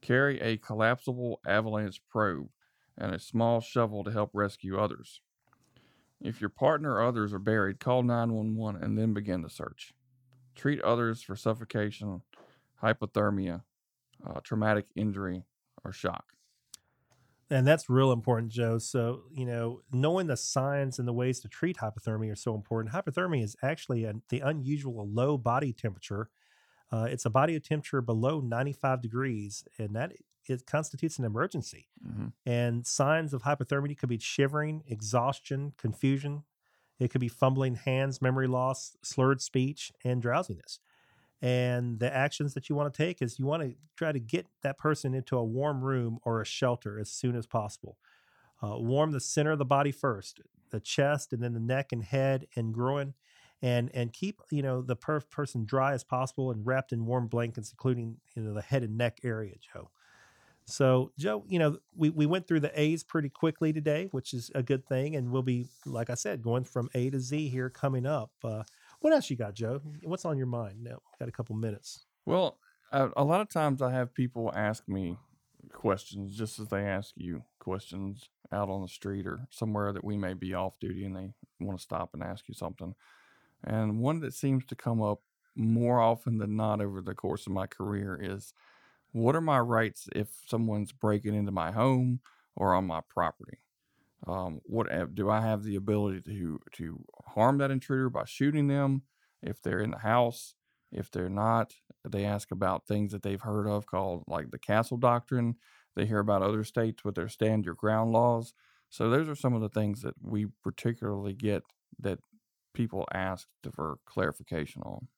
Carry 0.00 0.40
a 0.40 0.56
collapsible 0.56 1.40
avalanche 1.46 2.00
probe 2.08 2.50
and 2.96 3.14
a 3.14 3.18
small 3.18 3.60
shovel 3.60 4.02
to 4.04 4.10
help 4.10 4.30
rescue 4.32 4.78
others. 4.78 5.20
If 6.20 6.40
your 6.40 6.50
partner 6.50 6.94
or 6.94 7.02
others 7.02 7.32
are 7.32 7.38
buried, 7.38 7.80
call 7.80 8.02
911 8.02 8.82
and 8.82 8.98
then 8.98 9.14
begin 9.14 9.42
the 9.42 9.50
search. 9.50 9.92
Treat 10.56 10.80
others 10.82 11.22
for 11.22 11.36
suffocation, 11.36 12.22
hypothermia, 12.82 13.62
uh, 14.26 14.40
traumatic 14.42 14.86
injury, 14.96 15.44
or 15.84 15.92
shock. 15.92 16.32
And 17.50 17.66
that's 17.66 17.88
real 17.88 18.12
important, 18.12 18.52
Joe. 18.52 18.78
So, 18.78 19.22
you 19.32 19.46
know, 19.46 19.80
knowing 19.90 20.26
the 20.26 20.36
signs 20.36 20.98
and 20.98 21.08
the 21.08 21.14
ways 21.14 21.40
to 21.40 21.48
treat 21.48 21.78
hypothermia 21.78 22.32
are 22.32 22.36
so 22.36 22.54
important. 22.54 22.94
Hypothermia 22.94 23.42
is 23.42 23.56
actually 23.62 24.04
a, 24.04 24.14
the 24.28 24.40
unusual 24.40 25.08
low 25.08 25.38
body 25.38 25.72
temperature. 25.72 26.28
Uh, 26.92 27.06
it's 27.08 27.24
a 27.24 27.30
body 27.30 27.58
temperature 27.60 28.02
below 28.02 28.40
95 28.40 29.00
degrees, 29.00 29.64
and 29.78 29.94
that 29.96 30.12
it 30.48 30.66
constitutes 30.66 31.18
an 31.18 31.24
emergency. 31.24 31.88
Mhm. 32.04 32.32
And 32.46 32.86
signs 32.86 33.34
of 33.34 33.42
hypothermia 33.42 33.96
could 33.96 34.08
be 34.08 34.18
shivering, 34.18 34.82
exhaustion, 34.86 35.72
confusion. 35.76 36.44
It 36.98 37.10
could 37.10 37.20
be 37.20 37.28
fumbling 37.28 37.76
hands, 37.76 38.20
memory 38.20 38.48
loss, 38.48 38.96
slurred 39.02 39.40
speech, 39.40 39.92
and 40.04 40.20
drowsiness. 40.20 40.80
And 41.40 42.00
the 42.00 42.12
actions 42.12 42.54
that 42.54 42.68
you 42.68 42.74
want 42.74 42.92
to 42.92 42.96
take 42.96 43.22
is 43.22 43.38
you 43.38 43.46
want 43.46 43.62
to 43.62 43.76
try 43.96 44.10
to 44.10 44.18
get 44.18 44.46
that 44.62 44.76
person 44.78 45.14
into 45.14 45.36
a 45.36 45.44
warm 45.44 45.84
room 45.84 46.18
or 46.24 46.40
a 46.40 46.44
shelter 46.44 46.98
as 46.98 47.10
soon 47.10 47.36
as 47.36 47.46
possible. 47.46 47.98
Uh, 48.60 48.76
warm 48.78 49.12
the 49.12 49.20
center 49.20 49.52
of 49.52 49.58
the 49.58 49.64
body 49.64 49.92
first, 49.92 50.40
the 50.70 50.80
chest, 50.80 51.32
and 51.32 51.40
then 51.40 51.52
the 51.52 51.60
neck 51.60 51.92
and 51.92 52.02
head 52.02 52.48
and 52.56 52.74
groin, 52.74 53.14
and 53.62 53.88
and 53.94 54.12
keep 54.12 54.40
you 54.50 54.62
know 54.62 54.82
the 54.82 54.96
per- 54.96 55.20
person 55.20 55.64
dry 55.64 55.92
as 55.92 56.02
possible 56.02 56.50
and 56.50 56.66
wrapped 56.66 56.92
in 56.92 57.06
warm 57.06 57.28
blankets, 57.28 57.70
including 57.70 58.16
you 58.34 58.42
know 58.42 58.52
the 58.52 58.62
head 58.62 58.82
and 58.82 58.98
neck 58.98 59.20
area, 59.22 59.54
Joe. 59.60 59.90
So, 60.68 61.12
Joe, 61.18 61.44
you 61.48 61.58
know, 61.58 61.78
we, 61.96 62.10
we 62.10 62.26
went 62.26 62.46
through 62.46 62.60
the 62.60 62.78
A's 62.78 63.02
pretty 63.02 63.30
quickly 63.30 63.72
today, 63.72 64.08
which 64.12 64.34
is 64.34 64.50
a 64.54 64.62
good 64.62 64.86
thing. 64.86 65.16
And 65.16 65.30
we'll 65.30 65.42
be, 65.42 65.66
like 65.86 66.10
I 66.10 66.14
said, 66.14 66.42
going 66.42 66.64
from 66.64 66.90
A 66.94 67.08
to 67.08 67.18
Z 67.18 67.48
here 67.48 67.70
coming 67.70 68.04
up. 68.04 68.30
Uh, 68.44 68.64
what 69.00 69.14
else 69.14 69.30
you 69.30 69.36
got, 69.36 69.54
Joe? 69.54 69.80
What's 70.02 70.26
on 70.26 70.36
your 70.36 70.46
mind? 70.46 70.84
Now, 70.84 70.98
got 71.18 71.28
a 71.28 71.32
couple 71.32 71.56
minutes. 71.56 72.04
Well, 72.26 72.58
a, 72.92 73.08
a 73.16 73.24
lot 73.24 73.40
of 73.40 73.48
times 73.48 73.80
I 73.80 73.92
have 73.92 74.12
people 74.12 74.52
ask 74.54 74.86
me 74.86 75.16
questions 75.72 76.36
just 76.36 76.58
as 76.58 76.68
they 76.68 76.82
ask 76.82 77.12
you 77.16 77.44
questions 77.60 78.28
out 78.52 78.68
on 78.68 78.82
the 78.82 78.88
street 78.88 79.26
or 79.26 79.46
somewhere 79.50 79.92
that 79.94 80.04
we 80.04 80.18
may 80.18 80.34
be 80.34 80.52
off 80.52 80.78
duty 80.78 81.04
and 81.06 81.16
they 81.16 81.30
want 81.60 81.78
to 81.78 81.82
stop 81.82 82.10
and 82.12 82.22
ask 82.22 82.46
you 82.46 82.54
something. 82.54 82.94
And 83.64 84.00
one 84.00 84.20
that 84.20 84.34
seems 84.34 84.66
to 84.66 84.74
come 84.74 85.00
up 85.00 85.20
more 85.56 85.98
often 86.00 86.36
than 86.36 86.56
not 86.56 86.82
over 86.82 87.00
the 87.00 87.14
course 87.14 87.46
of 87.46 87.52
my 87.52 87.66
career 87.66 88.18
is 88.20 88.52
what 89.12 89.36
are 89.36 89.40
my 89.40 89.58
rights 89.58 90.08
if 90.14 90.28
someone's 90.46 90.92
breaking 90.92 91.34
into 91.34 91.52
my 91.52 91.72
home 91.72 92.20
or 92.56 92.74
on 92.74 92.86
my 92.86 93.00
property? 93.08 93.58
Um, 94.26 94.60
what 94.64 94.88
do 95.14 95.30
I 95.30 95.40
have 95.40 95.62
the 95.62 95.76
ability 95.76 96.22
to 96.22 96.60
to 96.72 97.04
harm 97.26 97.58
that 97.58 97.70
intruder 97.70 98.10
by 98.10 98.24
shooting 98.24 98.66
them 98.66 99.02
if 99.42 99.62
they're 99.62 99.80
in 99.80 99.92
the 99.92 99.98
house? 99.98 100.54
If 100.90 101.10
they're 101.10 101.28
not, 101.28 101.74
they 102.08 102.24
ask 102.24 102.50
about 102.50 102.86
things 102.86 103.12
that 103.12 103.22
they've 103.22 103.40
heard 103.40 103.66
of 103.66 103.86
called 103.86 104.24
like 104.26 104.50
the 104.50 104.58
castle 104.58 104.96
doctrine. 104.96 105.56
They 105.94 106.06
hear 106.06 106.18
about 106.18 106.42
other 106.42 106.64
states 106.64 107.04
with 107.04 107.14
their 107.14 107.28
stand 107.28 107.64
your 107.64 107.74
ground 107.74 108.12
laws. 108.12 108.54
So 108.88 109.10
those 109.10 109.28
are 109.28 109.34
some 109.34 109.54
of 109.54 109.60
the 109.60 109.68
things 109.68 110.02
that 110.02 110.14
we 110.22 110.46
particularly 110.62 111.34
get 111.34 111.62
that 112.00 112.20
people 112.72 113.06
ask 113.12 113.48
for 113.72 113.98
clarification 114.06 114.82
on. 114.82 115.08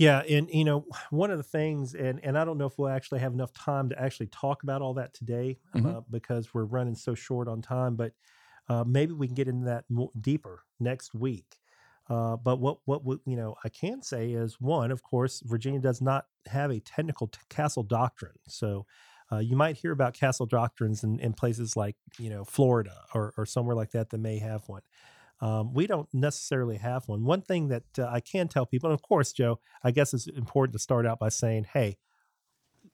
Yeah, 0.00 0.20
and 0.20 0.48
you 0.50 0.64
know, 0.64 0.86
one 1.10 1.30
of 1.30 1.36
the 1.36 1.42
things, 1.44 1.94
and 1.94 2.24
and 2.24 2.38
I 2.38 2.44
don't 2.44 2.56
know 2.58 2.66
if 2.66 2.78
we'll 2.78 2.88
actually 2.88 3.20
have 3.20 3.34
enough 3.34 3.52
time 3.52 3.90
to 3.90 4.00
actually 4.00 4.28
talk 4.28 4.62
about 4.62 4.80
all 4.80 4.94
that 4.94 5.12
today 5.12 5.58
Mhm. 5.74 5.96
uh, 5.96 6.00
because 6.08 6.54
we're 6.54 6.64
running 6.64 6.94
so 6.94 7.14
short 7.14 7.48
on 7.48 7.60
time. 7.60 7.96
But 7.96 8.14
uh, 8.68 8.84
maybe 8.84 9.12
we 9.12 9.26
can 9.26 9.34
get 9.34 9.48
into 9.48 9.66
that 9.66 9.84
more 9.90 10.10
deeper 10.18 10.64
next 10.78 11.12
week. 11.14 11.58
Uh, 12.08 12.36
but 12.36 12.60
what 12.60 12.78
what 12.86 13.02
you 13.26 13.36
know 13.36 13.56
I 13.64 13.68
can 13.68 14.00
say 14.02 14.32
is 14.32 14.60
one, 14.60 14.90
of 14.90 15.02
course, 15.02 15.42
Virginia 15.44 15.80
does 15.80 16.00
not 16.00 16.26
have 16.46 16.70
a 16.70 16.80
technical 16.80 17.28
t- 17.28 17.38
castle 17.50 17.82
doctrine. 17.82 18.36
So 18.48 18.86
uh, 19.30 19.38
you 19.38 19.54
might 19.56 19.76
hear 19.78 19.92
about 19.92 20.14
castle 20.14 20.46
doctrines 20.46 21.04
in, 21.04 21.20
in 21.20 21.34
places 21.34 21.76
like 21.76 21.96
you 22.18 22.30
know 22.30 22.44
Florida 22.44 23.04
or 23.14 23.34
or 23.36 23.44
somewhere 23.46 23.76
like 23.76 23.92
that 23.92 24.10
that 24.10 24.18
may 24.18 24.38
have 24.38 24.68
one. 24.68 24.82
Um, 25.40 25.72
we 25.72 25.86
don't 25.86 26.08
necessarily 26.12 26.76
have 26.76 27.08
one. 27.08 27.24
One 27.24 27.40
thing 27.42 27.68
that 27.68 27.84
uh, 27.98 28.06
I 28.06 28.20
can 28.20 28.48
tell 28.48 28.66
people, 28.66 28.90
and 28.90 28.94
of 28.94 29.02
course, 29.02 29.32
Joe, 29.32 29.58
I 29.82 29.90
guess 29.90 30.12
it's 30.12 30.26
important 30.26 30.74
to 30.74 30.78
start 30.78 31.06
out 31.06 31.18
by 31.18 31.30
saying, 31.30 31.66
hey, 31.72 31.96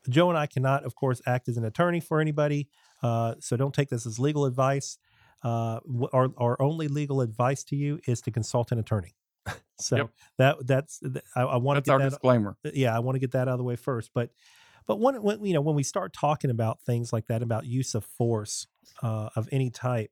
Joe 0.09 0.29
and 0.29 0.39
I 0.39 0.47
cannot, 0.47 0.85
of 0.85 0.95
course, 0.95 1.21
act 1.27 1.49
as 1.49 1.57
an 1.57 1.65
attorney 1.65 2.01
for 2.01 2.21
anybody. 2.21 2.69
Uh, 3.03 3.35
so 3.41 3.57
don't 3.57 3.75
take 3.75 3.89
this 3.89 4.07
as 4.07 4.19
legal 4.19 4.45
advice. 4.45 4.99
Uh, 5.43 5.81
our, 6.13 6.29
our 6.39 6.61
only 6.63 6.89
legal 6.89 7.21
advice 7.21 7.65
to 7.65 7.77
you 7.77 7.99
is 8.07 8.21
to 8.23 8.31
consult 8.31 8.71
an 8.73 8.79
attorney. 8.79 9.17
so 9.81 9.97
Yep. 9.97 10.11
that 10.39 10.67
that's 10.67 11.01
I, 11.35 11.43
I 11.43 11.57
want 11.57 11.77
to 11.77 11.81
That's 11.81 11.87
get 11.89 11.93
our 11.93 11.99
that 11.99 12.11
disclaimer. 12.11 12.57
yeah, 12.65 12.97
I 12.97 13.01
want 13.01 13.17
to 13.17 13.21
get 13.21 13.33
that 13.33 13.49
out 13.49 13.53
of 13.53 13.59
the 13.59 13.65
way 13.65 13.77
first. 13.77 14.11
But 14.15 14.31
but 14.87 15.01
when, 15.01 15.21
when 15.23 15.45
you 15.45 15.55
know 15.55 15.61
when 15.61 15.75
we 15.77 15.83
start 15.83 16.13
talking 16.13 16.51
about 16.51 16.81
things 16.83 17.13
like 17.13 17.27
that 17.27 17.43
about 17.43 17.67
use 17.67 17.95
of 17.95 18.05
force 18.05 18.67
uh, 19.03 19.31
of 19.37 19.49
any 19.53 19.71
type, 19.71 20.11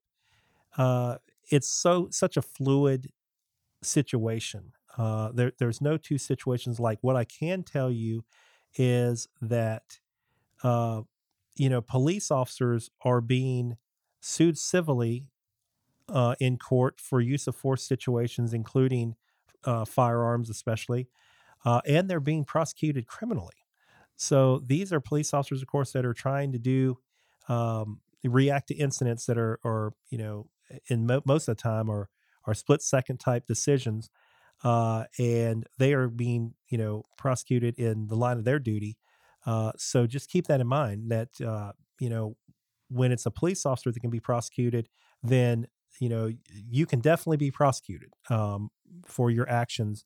uh, 0.77 1.17
it's 1.51 1.69
so 1.69 2.09
such 2.11 2.37
a 2.37 2.43
fluid 2.43 3.13
situation. 3.83 4.73
Uh, 4.97 5.33
there, 5.33 5.53
there's 5.59 5.81
no 5.81 5.97
two 5.97 6.19
situations 6.19 6.79
like. 6.79 6.99
What 7.03 7.17
I 7.17 7.25
can 7.25 7.63
tell 7.63 7.91
you 7.91 8.25
is 8.77 9.29
that 9.41 9.99
uh, 10.63 11.03
you 11.57 11.69
know 11.69 11.81
police 11.81 12.31
officers 12.31 12.91
are 13.03 13.21
being 13.21 13.77
sued 14.21 14.59
civilly 14.59 15.27
uh, 16.09 16.35
in 16.41 16.59
court 16.59 17.01
for 17.01 17.21
use 17.21 17.47
of 17.47 17.57
force 17.57 17.83
situations, 17.83 18.53
including 18.53 19.17
uh, 19.65 19.85
firearms, 19.85 20.51
especially, 20.51 21.09
uh, 21.65 21.81
and 21.87 22.09
they're 22.09 22.21
being 22.21 22.45
prosecuted 22.45 23.07
criminally. 23.07 23.55
So 24.17 24.63
these 24.65 24.93
are 24.93 25.01
police 25.01 25.35
officers, 25.35 25.63
of 25.63 25.69
course, 25.69 25.93
that 25.93 26.05
are 26.05 26.15
trying 26.15 26.53
to 26.53 26.59
do 26.59 26.99
um, 27.49 28.01
react 28.23 28.69
to 28.69 28.75
incidents 28.75 29.27
that 29.27 29.39
are, 29.39 29.59
are 29.65 29.93
you 30.11 30.19
know, 30.19 30.47
in 30.89 31.07
mo- 31.07 31.23
most 31.27 31.49
of 31.49 31.57
the 31.57 31.63
time 31.63 31.91
are 31.91 32.09
are 32.47 32.55
split 32.55 32.83
second 32.83 33.19
type 33.19 33.47
decisions, 33.47 34.11
uh, 34.63 35.05
and 35.19 35.67
they 35.79 35.95
are 35.95 36.09
being 36.09 36.55
you 36.69 36.79
know 36.79 37.05
prosecuted 37.19 37.79
in 37.79 38.09
the 38.09 38.17
line 38.17 38.39
of 38.39 38.45
their 38.45 38.59
duty. 38.59 38.99
Uh, 39.47 39.73
so 39.77 40.07
just 40.07 40.31
keep 40.31 40.47
that 40.47 40.61
in 40.61 40.67
mind 40.67 41.11
that 41.11 41.41
uh, 41.41 41.73
you 42.01 42.09
know 42.11 42.37
when 42.89 43.13
it's 43.13 43.27
a 43.27 43.31
police 43.31 43.67
officer 43.67 43.91
that 43.93 44.01
can 44.01 44.11
be 44.11 44.21
prosecuted, 44.21 44.89
then 45.23 45.67
you 46.01 46.09
know 46.09 46.31
you 46.51 46.87
can 46.87 47.01
definitely 47.01 47.37
be 47.37 47.51
prosecuted 47.51 48.13
um, 48.31 48.71
for 49.07 49.31
your 49.31 49.49
actions 49.49 50.05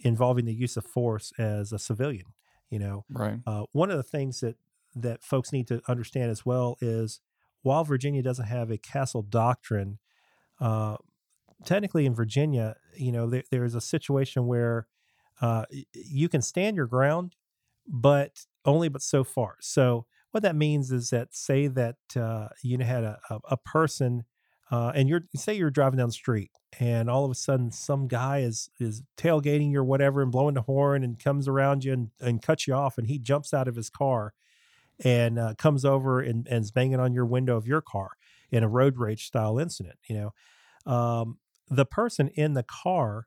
involving 0.00 0.44
the 0.44 0.54
use 0.54 0.76
of 0.76 0.84
force 0.84 1.32
as 1.38 1.72
a 1.72 1.78
civilian. 1.78 2.26
You 2.70 2.78
know, 2.78 3.06
Right. 3.10 3.40
uh, 3.46 3.64
one 3.72 3.90
of 3.90 3.96
the 3.96 4.02
things 4.02 4.40
that 4.40 4.56
that 4.94 5.22
folks 5.22 5.52
need 5.52 5.66
to 5.68 5.80
understand 5.88 6.30
as 6.30 6.44
well 6.46 6.76
is 6.80 7.20
while 7.62 7.84
Virginia 7.84 8.22
doesn't 8.22 8.46
have 8.46 8.70
a 8.70 8.78
castle 8.78 9.22
doctrine, 9.22 9.98
uh, 10.60 10.96
technically 11.64 12.06
in 12.06 12.14
Virginia, 12.14 12.76
you 12.96 13.12
know, 13.12 13.28
there, 13.28 13.42
there's 13.50 13.74
a 13.74 13.80
situation 13.80 14.46
where 14.46 14.86
uh, 15.40 15.64
you 15.92 16.28
can 16.28 16.42
stand 16.42 16.76
your 16.76 16.86
ground, 16.86 17.36
but 17.86 18.44
only 18.64 18.88
but 18.88 19.02
so 19.02 19.24
far. 19.24 19.56
So 19.60 20.06
what 20.30 20.42
that 20.42 20.56
means 20.56 20.90
is 20.90 21.10
that 21.10 21.34
say 21.34 21.68
that 21.68 21.96
uh, 22.16 22.48
you 22.62 22.78
had 22.78 23.04
a, 23.04 23.18
a, 23.30 23.38
a 23.50 23.56
person 23.56 24.24
uh, 24.70 24.92
and 24.94 25.08
you're 25.08 25.22
say 25.34 25.54
you're 25.54 25.70
driving 25.70 25.98
down 25.98 26.08
the 26.08 26.12
street 26.12 26.50
and 26.78 27.08
all 27.08 27.24
of 27.24 27.30
a 27.30 27.34
sudden 27.34 27.70
some 27.70 28.06
guy 28.06 28.40
is 28.40 28.68
is 28.78 29.02
tailgating 29.16 29.70
you 29.70 29.78
or 29.78 29.84
whatever 29.84 30.20
and 30.20 30.30
blowing 30.30 30.54
the 30.54 30.62
horn 30.62 31.02
and 31.02 31.18
comes 31.18 31.48
around 31.48 31.84
you 31.84 31.92
and, 31.92 32.10
and 32.20 32.42
cuts 32.42 32.66
you 32.66 32.74
off 32.74 32.98
and 32.98 33.06
he 33.06 33.18
jumps 33.18 33.54
out 33.54 33.66
of 33.66 33.76
his 33.76 33.88
car 33.88 34.34
and 35.04 35.38
uh, 35.38 35.54
comes 35.56 35.84
over 35.84 36.20
and, 36.20 36.46
and 36.48 36.64
is 36.64 36.70
banging 36.70 37.00
on 37.00 37.14
your 37.14 37.24
window 37.24 37.56
of 37.56 37.66
your 37.66 37.80
car 37.80 38.10
in 38.50 38.62
a 38.62 38.68
road 38.68 38.96
rage 38.96 39.26
style 39.26 39.58
incident, 39.58 39.98
you 40.08 40.16
know, 40.16 40.92
um, 40.92 41.38
the 41.68 41.84
person 41.84 42.28
in 42.28 42.54
the 42.54 42.62
car 42.62 43.26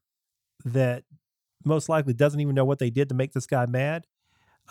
that 0.66 1.04
most 1.64 1.90
likely 1.90 2.14
doesn't 2.14 2.40
even 2.40 2.56
know 2.56 2.66
what 2.66 2.80
they 2.80 2.90
did 2.90 3.10
to 3.10 3.16
make 3.16 3.34
this 3.34 3.46
guy 3.46 3.66
mad, 3.66 4.08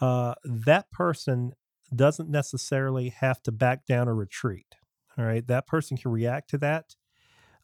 uh, 0.00 0.34
that 0.44 0.90
person 0.90 1.52
doesn't 1.94 2.28
necessarily 2.28 3.10
have 3.10 3.42
to 3.42 3.52
back 3.52 3.86
down 3.86 4.08
or 4.08 4.14
retreat. 4.14 4.76
All 5.18 5.24
right, 5.24 5.46
that 5.48 5.66
person 5.66 5.96
can 5.96 6.10
react 6.10 6.50
to 6.50 6.58
that, 6.58 6.94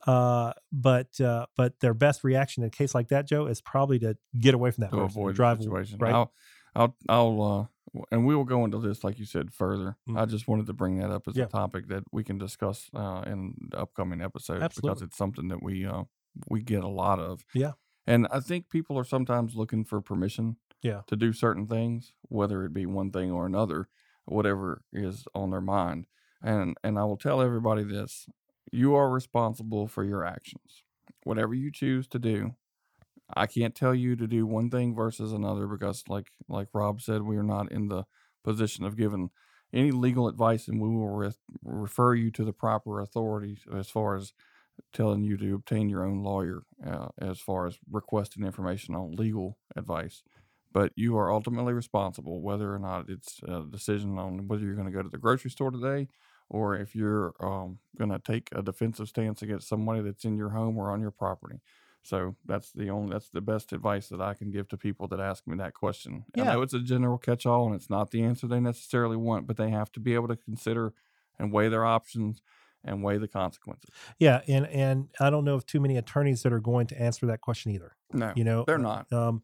uh, 0.06 0.52
but 0.72 1.20
uh, 1.20 1.46
but 1.56 1.80
their 1.80 1.94
best 1.94 2.24
reaction 2.24 2.62
in 2.62 2.68
a 2.68 2.70
case 2.70 2.94
like 2.94 3.08
that, 3.08 3.26
Joe, 3.26 3.46
is 3.46 3.60
probably 3.60 3.98
to 4.00 4.16
get 4.38 4.54
away 4.54 4.70
from 4.72 4.82
that 4.82 4.90
to 4.90 4.96
person, 4.96 5.20
avoid 5.20 5.34
drive 5.36 5.58
situation. 5.58 5.98
right. 5.98 6.12
I'll, 6.12 6.32
I'll, 6.74 6.96
I'll, 7.08 7.42
uh, 7.42 7.66
and 8.10 8.26
we 8.26 8.34
will 8.34 8.44
go 8.44 8.64
into 8.64 8.78
this, 8.78 9.02
like 9.04 9.18
you 9.18 9.24
said, 9.24 9.52
further. 9.52 9.96
Mm. 10.08 10.18
I 10.20 10.24
just 10.26 10.48
wanted 10.48 10.66
to 10.66 10.72
bring 10.72 10.98
that 10.98 11.10
up 11.10 11.26
as 11.28 11.36
Yeah. 11.36 11.44
a 11.44 11.48
topic 11.48 11.88
that 11.88 12.04
we 12.12 12.24
can 12.24 12.38
discuss 12.38 12.88
uh, 12.94 13.22
in 13.26 13.54
the 13.70 13.78
upcoming 13.78 14.20
episodes 14.20 14.74
because 14.76 15.02
it's 15.02 15.16
something 15.16 15.48
that 15.48 15.62
we 15.62 15.86
uh, 15.86 16.04
we 16.48 16.62
get 16.62 16.84
a 16.84 16.88
lot 16.88 17.18
of. 17.18 17.44
Yeah. 17.54 17.72
and 18.06 18.26
I 18.30 18.40
think 18.40 18.68
people 18.68 18.98
are 18.98 19.04
sometimes 19.04 19.54
looking 19.56 19.84
for 19.84 20.00
permission. 20.00 20.56
Yeah. 20.82 21.00
to 21.08 21.16
do 21.16 21.32
certain 21.32 21.66
things, 21.66 22.12
whether 22.28 22.64
it 22.64 22.72
be 22.72 22.86
one 22.86 23.10
thing 23.10 23.32
or 23.32 23.46
another, 23.46 23.88
whatever 24.26 24.82
is 24.92 25.24
on 25.34 25.50
their 25.50 25.60
mind. 25.62 26.06
And 26.42 26.76
and 26.84 26.98
I 26.98 27.04
will 27.04 27.16
tell 27.16 27.40
everybody 27.40 27.82
this: 27.82 28.26
you 28.70 28.94
are 28.94 29.08
responsible 29.10 29.88
for 29.88 30.04
your 30.04 30.24
actions. 30.24 30.82
Whatever 31.24 31.54
you 31.54 31.72
choose 31.72 32.06
to 32.08 32.18
do, 32.18 32.54
I 33.34 33.46
can't 33.46 33.74
tell 33.74 33.94
you 33.94 34.16
to 34.16 34.26
do 34.26 34.46
one 34.46 34.70
thing 34.70 34.94
versus 34.94 35.32
another 35.32 35.66
because, 35.66 36.04
like 36.08 36.30
like 36.48 36.68
Rob 36.72 37.00
said, 37.00 37.22
we 37.22 37.36
are 37.36 37.42
not 37.42 37.72
in 37.72 37.88
the 37.88 38.04
position 38.44 38.84
of 38.84 38.96
giving 38.96 39.30
any 39.72 39.90
legal 39.90 40.28
advice, 40.28 40.68
and 40.68 40.80
we 40.80 40.88
will 40.88 41.08
re- 41.08 41.32
refer 41.64 42.14
you 42.14 42.30
to 42.32 42.44
the 42.44 42.52
proper 42.52 43.00
authorities 43.00 43.60
as 43.74 43.90
far 43.90 44.16
as 44.16 44.32
telling 44.92 45.24
you 45.24 45.36
to 45.38 45.54
obtain 45.54 45.88
your 45.88 46.04
own 46.04 46.22
lawyer, 46.22 46.62
uh, 46.86 47.08
as 47.20 47.40
far 47.40 47.66
as 47.66 47.78
requesting 47.90 48.44
information 48.44 48.94
on 48.94 49.12
legal 49.12 49.58
advice. 49.76 50.22
But 50.72 50.92
you 50.94 51.16
are 51.16 51.32
ultimately 51.32 51.72
responsible, 51.72 52.42
whether 52.42 52.74
or 52.74 52.78
not 52.78 53.08
it's 53.08 53.40
a 53.48 53.62
decision 53.70 54.18
on 54.18 54.46
whether 54.46 54.62
you're 54.62 54.74
going 54.74 54.86
to 54.86 54.92
go 54.92 55.02
to 55.02 55.08
the 55.08 55.18
grocery 55.18 55.50
store 55.50 55.70
today, 55.70 56.08
or 56.50 56.76
if 56.76 56.94
you're 56.94 57.34
um, 57.40 57.78
going 57.98 58.10
to 58.10 58.18
take 58.18 58.50
a 58.52 58.62
defensive 58.62 59.08
stance 59.08 59.42
against 59.42 59.68
somebody 59.68 60.02
that's 60.02 60.24
in 60.24 60.36
your 60.36 60.50
home 60.50 60.76
or 60.76 60.90
on 60.90 61.00
your 61.00 61.10
property. 61.10 61.60
So 62.06 62.36
that's 62.44 62.70
the 62.72 62.88
only 62.90 63.12
that's 63.12 63.30
the 63.30 63.40
best 63.40 63.72
advice 63.72 64.08
that 64.08 64.20
I 64.20 64.34
can 64.34 64.50
give 64.50 64.68
to 64.68 64.76
people 64.76 65.08
that 65.08 65.20
ask 65.20 65.46
me 65.46 65.56
that 65.56 65.74
question. 65.74 66.24
Yeah. 66.34 66.44
I 66.50 66.54
know 66.54 66.62
it's 66.62 66.74
a 66.74 66.80
general 66.80 67.18
catch-all 67.18 67.66
and 67.66 67.74
it's 67.74 67.90
not 67.90 68.10
the 68.10 68.22
answer 68.22 68.46
they 68.46 68.60
necessarily 68.60 69.16
want, 69.16 69.46
but 69.46 69.56
they 69.56 69.70
have 69.70 69.90
to 69.92 70.00
be 70.00 70.14
able 70.14 70.28
to 70.28 70.36
consider 70.36 70.94
and 71.38 71.52
weigh 71.52 71.68
their 71.68 71.84
options 71.84 72.40
and 72.84 73.02
weigh 73.02 73.18
the 73.18 73.28
consequences. 73.28 73.90
Yeah, 74.18 74.42
and 74.46 74.66
and 74.68 75.08
I 75.20 75.30
don't 75.30 75.44
know 75.44 75.54
of 75.54 75.66
too 75.66 75.80
many 75.80 75.96
attorneys 75.96 76.42
that 76.44 76.52
are 76.52 76.60
going 76.60 76.86
to 76.88 77.00
answer 77.00 77.26
that 77.26 77.40
question 77.40 77.72
either. 77.72 77.96
No, 78.12 78.32
You 78.36 78.44
know, 78.44 78.64
they're 78.66 78.76
uh, 78.76 78.78
not. 78.78 79.12
um, 79.12 79.42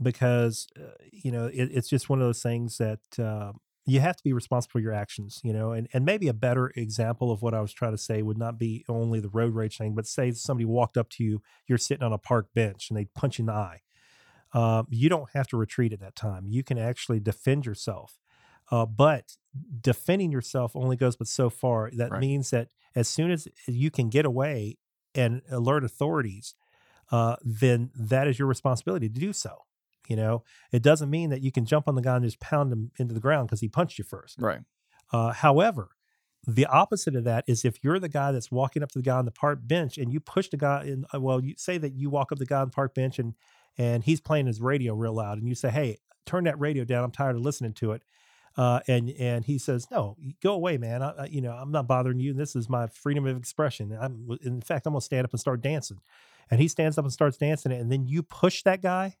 because 0.00 0.66
uh, 0.78 0.92
you 1.10 1.32
know 1.32 1.46
it, 1.46 1.70
it's 1.72 1.88
just 1.88 2.08
one 2.10 2.20
of 2.20 2.26
those 2.26 2.42
things 2.42 2.76
that 2.78 3.00
uh, 3.18 3.52
you 3.84 4.00
have 4.00 4.16
to 4.16 4.22
be 4.24 4.32
responsible 4.32 4.72
for 4.72 4.80
your 4.80 4.92
actions. 4.92 5.40
You 5.44 5.52
know, 5.52 5.72
and 5.72 5.88
and 5.92 6.04
maybe 6.04 6.28
a 6.28 6.34
better 6.34 6.72
example 6.76 7.30
of 7.32 7.42
what 7.42 7.54
I 7.54 7.60
was 7.60 7.72
trying 7.72 7.92
to 7.92 7.98
say 7.98 8.22
would 8.22 8.38
not 8.38 8.58
be 8.58 8.84
only 8.88 9.20
the 9.20 9.28
road 9.28 9.54
rage 9.54 9.78
thing, 9.78 9.94
but 9.94 10.06
say 10.06 10.30
somebody 10.32 10.64
walked 10.66 10.96
up 10.96 11.08
to 11.10 11.24
you, 11.24 11.42
you're 11.66 11.78
sitting 11.78 12.04
on 12.04 12.12
a 12.12 12.18
park 12.18 12.48
bench, 12.54 12.90
and 12.90 12.96
they 12.96 13.06
punch 13.06 13.38
you 13.38 13.42
in 13.42 13.46
the 13.46 13.52
eye. 13.52 13.80
Um, 14.52 14.86
you 14.90 15.08
don't 15.08 15.30
have 15.32 15.48
to 15.48 15.56
retreat 15.56 15.92
at 15.92 16.00
that 16.00 16.14
time. 16.14 16.46
You 16.46 16.62
can 16.62 16.78
actually 16.78 17.20
defend 17.20 17.66
yourself. 17.66 18.18
Uh, 18.70 18.86
but 18.86 19.36
defending 19.80 20.30
yourself 20.32 20.76
only 20.76 20.96
goes 20.96 21.16
but 21.16 21.26
so 21.28 21.50
far. 21.50 21.90
That 21.92 22.10
Right. 22.10 22.20
means 22.20 22.50
that 22.50 22.68
as 22.94 23.08
soon 23.08 23.30
as 23.30 23.48
you 23.66 23.90
can 23.90 24.08
get 24.10 24.24
away 24.26 24.78
and 25.14 25.42
alert 25.50 25.84
authorities, 25.84 26.54
uh, 27.10 27.36
then 27.42 27.90
that 27.94 28.28
is 28.28 28.38
your 28.38 28.48
responsibility 28.48 29.08
to 29.08 29.20
do 29.20 29.32
so. 29.32 29.64
You 30.08 30.16
know, 30.16 30.44
it 30.72 30.82
doesn't 30.82 31.10
mean 31.10 31.30
that 31.30 31.42
you 31.42 31.52
can 31.52 31.64
jump 31.64 31.88
on 31.88 31.94
the 31.94 32.02
guy 32.02 32.16
and 32.16 32.24
just 32.24 32.40
pound 32.40 32.72
him 32.72 32.90
into 32.98 33.14
the 33.14 33.20
ground 33.20 33.48
because 33.48 33.60
he 33.60 33.68
punched 33.68 33.98
you 33.98 34.04
first. 34.04 34.38
Right. 34.40 34.60
Uh, 35.12 35.32
however, 35.32 35.90
the 36.46 36.66
opposite 36.66 37.14
of 37.14 37.24
that 37.24 37.44
is 37.46 37.64
if 37.64 37.84
you're 37.84 38.00
the 38.00 38.08
guy 38.08 38.32
that's 38.32 38.50
walking 38.50 38.82
up 38.82 38.90
to 38.92 38.98
the 38.98 39.04
guy 39.04 39.16
on 39.16 39.24
the 39.24 39.30
park 39.30 39.60
bench 39.62 39.96
and 39.96 40.12
you 40.12 40.18
push 40.18 40.48
the 40.48 40.56
guy 40.56 40.84
in, 40.84 41.04
uh, 41.14 41.20
well, 41.20 41.40
you 41.40 41.54
say 41.56 41.78
that 41.78 41.94
you 41.94 42.10
walk 42.10 42.32
up 42.32 42.38
to 42.38 42.44
the 42.44 42.46
guy 42.46 42.60
on 42.60 42.68
the 42.68 42.74
park 42.74 42.94
bench 42.94 43.18
and 43.18 43.34
and 43.78 44.04
he's 44.04 44.20
playing 44.20 44.46
his 44.46 44.60
radio 44.60 44.94
real 44.94 45.14
loud, 45.14 45.38
and 45.38 45.48
you 45.48 45.54
say, 45.54 45.70
"Hey, 45.70 45.98
turn 46.26 46.44
that 46.44 46.58
radio 46.60 46.84
down. 46.84 47.04
I'm 47.04 47.10
tired 47.10 47.36
of 47.36 47.42
listening 47.42 47.72
to 47.74 47.92
it." 47.92 48.02
Uh, 48.56 48.80
and 48.86 49.08
and 49.18 49.44
he 49.44 49.56
says, 49.56 49.86
"No, 49.90 50.16
go 50.42 50.52
away, 50.52 50.76
man. 50.76 51.02
I, 51.02 51.10
I, 51.10 51.24
you 51.26 51.40
know, 51.40 51.52
I'm 51.52 51.70
not 51.70 51.86
bothering 51.86 52.20
you. 52.20 52.34
This 52.34 52.54
is 52.54 52.68
my 52.68 52.86
freedom 52.88 53.26
of 53.26 53.36
expression. 53.36 53.96
I'm, 53.98 54.28
in 54.42 54.60
fact, 54.60 54.86
I'm 54.86 54.92
gonna 54.92 55.00
stand 55.00 55.24
up 55.24 55.32
and 55.32 55.40
start 55.40 55.62
dancing." 55.62 56.00
And 56.50 56.60
he 56.60 56.68
stands 56.68 56.98
up 56.98 57.04
and 57.04 57.12
starts 57.12 57.38
dancing, 57.38 57.72
and 57.72 57.90
then 57.90 58.06
you 58.06 58.22
push 58.22 58.62
that 58.64 58.82
guy, 58.82 59.16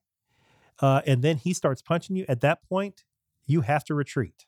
uh, 0.80 1.02
and 1.06 1.22
then 1.22 1.36
he 1.36 1.52
starts 1.52 1.82
punching 1.82 2.16
you. 2.16 2.24
At 2.28 2.40
that 2.40 2.62
point, 2.68 3.04
you 3.46 3.62
have 3.62 3.84
to 3.84 3.94
retreat, 3.94 4.46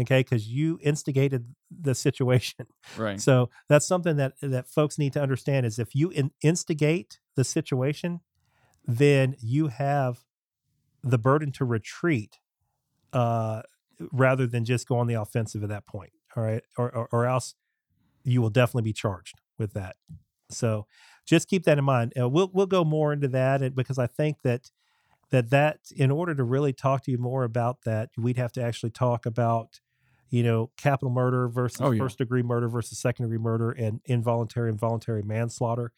okay? 0.00 0.20
Because 0.20 0.48
you 0.48 0.78
instigated 0.82 1.54
the 1.70 1.94
situation. 1.94 2.66
Right. 2.96 3.20
So 3.20 3.50
that's 3.68 3.86
something 3.86 4.16
that 4.16 4.32
that 4.40 4.66
folks 4.68 4.98
need 4.98 5.12
to 5.12 5.20
understand 5.22 5.66
is 5.66 5.78
if 5.78 5.94
you 5.94 6.10
in, 6.10 6.30
instigate 6.42 7.20
the 7.36 7.44
situation, 7.44 8.20
then 8.86 9.36
you 9.40 9.68
have 9.68 10.24
the 11.02 11.18
burden 11.18 11.52
to 11.52 11.64
retreat 11.64 12.38
uh, 13.12 13.62
rather 14.10 14.46
than 14.46 14.64
just 14.64 14.88
go 14.88 14.98
on 14.98 15.06
the 15.06 15.14
offensive 15.14 15.62
at 15.62 15.68
that 15.68 15.86
point. 15.86 16.12
All 16.36 16.42
right, 16.42 16.62
or, 16.76 16.90
or 16.94 17.08
or 17.12 17.26
else 17.26 17.54
you 18.24 18.40
will 18.42 18.50
definitely 18.50 18.82
be 18.82 18.92
charged 18.92 19.40
with 19.58 19.74
that. 19.74 19.96
So 20.50 20.86
just 21.26 21.48
keep 21.48 21.64
that 21.64 21.78
in 21.78 21.84
mind. 21.84 22.12
Uh, 22.18 22.28
we'll 22.28 22.50
we'll 22.52 22.66
go 22.66 22.84
more 22.84 23.12
into 23.12 23.28
that 23.28 23.62
and- 23.62 23.74
because 23.74 23.98
I 23.98 24.06
think 24.06 24.38
that 24.42 24.70
that 25.30 25.50
that 25.50 25.80
in 25.94 26.10
order 26.10 26.34
to 26.34 26.44
really 26.44 26.72
talk 26.72 27.02
to 27.04 27.10
you 27.10 27.18
more 27.18 27.44
about 27.44 27.82
that, 27.84 28.10
we'd 28.16 28.36
have 28.38 28.52
to 28.52 28.62
actually 28.62 28.90
talk 28.90 29.26
about 29.26 29.80
you 30.30 30.42
know 30.42 30.70
capital 30.76 31.10
murder 31.10 31.48
versus 31.48 31.80
Oh, 31.80 31.90
yeah. 31.92 31.98
first 31.98 32.18
degree 32.18 32.42
murder 32.42 32.68
versus 32.68 32.98
second 32.98 33.26
degree 33.26 33.38
murder 33.38 33.70
and 33.70 34.00
involuntary 34.06 34.70
involuntary 34.70 35.22
manslaughter, 35.22 35.92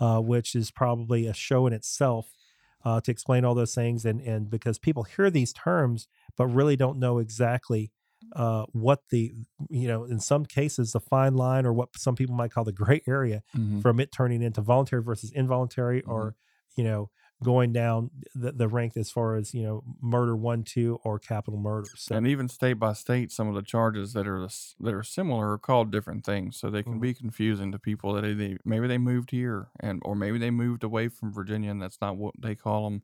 uh, 0.00 0.20
which 0.20 0.54
is 0.54 0.70
probably 0.70 1.26
a 1.26 1.34
show 1.34 1.66
in 1.66 1.72
itself 1.72 2.32
uh, 2.84 3.00
to 3.00 3.10
explain 3.10 3.44
all 3.44 3.54
those 3.54 3.74
things 3.74 4.04
and 4.04 4.20
and 4.20 4.50
because 4.50 4.78
people 4.78 5.04
hear 5.04 5.30
these 5.30 5.52
terms 5.52 6.08
but 6.36 6.46
really 6.48 6.76
don't 6.76 6.98
know 6.98 7.18
exactly 7.18 7.92
uh, 8.36 8.64
what 8.72 9.00
the 9.10 9.32
you 9.70 9.86
know 9.88 10.04
in 10.04 10.18
some 10.20 10.44
cases 10.44 10.92
the 10.92 11.00
fine 11.00 11.34
line 11.34 11.66
or 11.66 11.72
what 11.72 11.90
some 11.96 12.16
people 12.16 12.34
might 12.34 12.50
call 12.52 12.64
the 12.64 12.72
gray 12.72 13.00
area 13.06 13.42
Mhm. 13.56 13.80
from 13.82 14.00
it 14.00 14.10
turning 14.12 14.42
into 14.42 14.60
voluntary 14.60 15.02
versus 15.02 15.30
involuntary 15.32 16.02
or 16.02 16.34
you 16.76 16.84
know 16.84 17.10
going 17.42 17.72
down 17.72 18.10
the, 18.34 18.52
the 18.52 18.68
rank 18.68 18.96
as 18.96 19.10
far 19.10 19.36
as 19.36 19.54
you 19.54 19.62
know 19.62 19.84
murder 20.00 20.36
one 20.36 20.64
two 20.64 20.98
or 21.04 21.18
capital 21.18 21.58
murder 21.60 21.90
so 21.96 22.18
And 22.18 22.26
even 22.26 22.48
state 22.48 22.74
by 22.74 22.92
state, 22.92 23.32
some 23.32 23.48
of 23.48 23.54
the 23.54 23.62
charges 23.62 24.12
that 24.12 24.26
are 24.28 24.38
the 24.40 24.54
that 24.80 24.92
are 24.94 25.02
similar 25.02 25.52
are 25.52 25.58
called 25.58 25.90
different 25.90 26.24
things, 26.24 26.56
so 26.58 26.68
they 26.70 26.82
can 26.82 26.98
Mhm. 26.98 27.00
be 27.00 27.14
confusing 27.14 27.72
to 27.72 27.78
people 27.78 28.12
that 28.14 28.22
they 28.22 28.58
maybe 28.64 28.86
they 28.86 28.98
moved 28.98 29.30
here 29.30 29.70
and 29.80 30.02
or 30.04 30.14
maybe 30.14 30.38
they 30.38 30.50
moved 30.50 30.84
away 30.84 31.08
from 31.08 31.32
Virginia 31.32 31.70
and 31.70 31.80
that's 31.80 32.00
not 32.00 32.16
what 32.16 32.34
they 32.38 32.54
call 32.54 32.84
them 32.90 33.02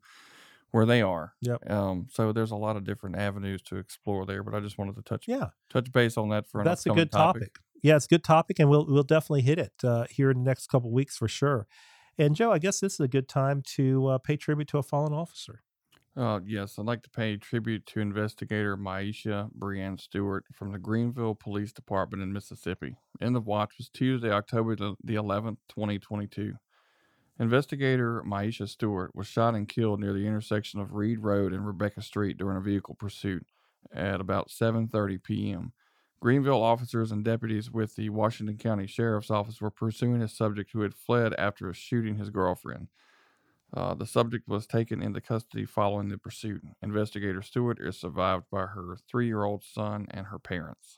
where 0.71 0.85
they 0.85 1.01
are. 1.01 1.35
Yep. 1.41 1.61
Um. 1.67 2.07
So 2.11 2.33
there's 2.33 2.51
a 2.51 2.55
lot 2.57 2.77
of 2.77 2.85
different 2.85 3.17
avenues 3.17 3.61
to 3.63 3.77
explore 3.77 4.25
there, 4.25 4.43
but 4.43 4.55
I 4.55 4.61
just 4.61 4.77
wanted 4.77 4.95
to 4.97 5.03
touch 5.03 5.27
yeah 5.27 5.49
touch 5.69 5.91
base 5.91 6.17
on 6.17 6.29
that 6.29 6.47
for 6.49 6.61
that's 6.63 6.85
a 6.85 6.91
good 6.91 7.11
topic. 7.11 7.59
Yeah, 7.81 7.95
it's 7.95 8.05
a 8.05 8.09
good 8.09 8.23
topic, 8.23 8.59
and 8.59 8.69
we'll 8.69 8.85
we'll 8.85 9.03
definitely 9.03 9.41
hit 9.41 9.57
it 9.59 9.73
uh, 9.83 10.05
here 10.09 10.29
in 10.31 10.39
the 10.39 10.43
next 10.43 10.67
couple 10.67 10.91
weeks 10.91 11.15
for 11.17 11.27
sure. 11.27 11.67
And 12.19 12.35
Joe, 12.35 12.51
I 12.51 12.59
guess 12.59 12.81
this 12.81 12.95
is 12.95 12.99
a 12.99 13.07
good 13.07 13.29
time 13.29 13.61
to 13.75 14.07
uh, 14.07 14.17
pay 14.17 14.35
tribute 14.35 14.67
to 14.67 14.77
a 14.77 14.83
fallen 14.83 15.13
officer. 15.13 15.61
Uh, 16.17 16.41
yes, 16.45 16.77
I'd 16.77 16.85
like 16.85 17.01
to 17.03 17.09
pay 17.09 17.37
tribute 17.37 17.85
to 17.87 18.01
investigator 18.01 18.75
Myiesha 18.75 19.49
Brianne 19.57 20.01
Stewart 20.01 20.43
from 20.51 20.73
the 20.73 20.79
Greenville 20.79 21.33
Police 21.33 21.71
Department 21.71 22.21
in 22.21 22.33
Mississippi. 22.33 22.97
End 23.21 23.37
of 23.37 23.47
watch 23.47 23.75
was 23.77 23.87
Tuesday, 23.87 24.31
October 24.31 24.75
the 24.75 24.95
the 25.01 25.15
11th, 25.15 25.59
2022. 25.69 26.55
Investigator 27.39 28.21
Myiesha 28.27 28.67
Stewart 28.67 29.15
was 29.15 29.27
shot 29.27 29.55
and 29.55 29.69
killed 29.69 30.01
near 30.01 30.11
the 30.11 30.27
intersection 30.27 30.81
of 30.81 30.95
Reed 30.95 31.19
Road 31.21 31.53
and 31.53 31.65
Rebecca 31.65 32.01
Street 32.01 32.37
during 32.37 32.57
a 32.57 32.61
vehicle 32.61 32.95
pursuit 32.95 33.45
at 33.93 34.19
about 34.19 34.49
7:30 34.49 35.23
p.m. 35.23 35.71
Greenville 36.19 36.61
officers 36.61 37.11
and 37.11 37.23
deputies 37.23 37.71
with 37.71 37.95
the 37.95 38.09
Washington 38.09 38.57
County 38.57 38.87
Sheriff's 38.87 39.31
Office 39.31 39.61
were 39.61 39.71
pursuing 39.71 40.21
a 40.21 40.27
subject 40.27 40.71
who 40.71 40.81
had 40.81 40.93
fled 40.93 41.33
after 41.37 41.73
shooting 41.73 42.15
his 42.15 42.29
girlfriend. 42.29 42.87
Uh, 43.75 43.93
the 43.93 44.05
subject 44.05 44.47
was 44.47 44.65
taken 44.65 45.01
into 45.01 45.21
custody 45.21 45.65
following 45.65 46.09
the 46.09 46.17
pursuit. 46.17 46.61
Investigator 46.81 47.41
Stewart 47.41 47.79
is 47.79 47.99
survived 47.99 48.45
by 48.51 48.61
her 48.61 48.97
three 49.07 49.27
year 49.27 49.43
old 49.43 49.63
son 49.63 50.07
and 50.11 50.27
her 50.27 50.39
parents. 50.39 50.97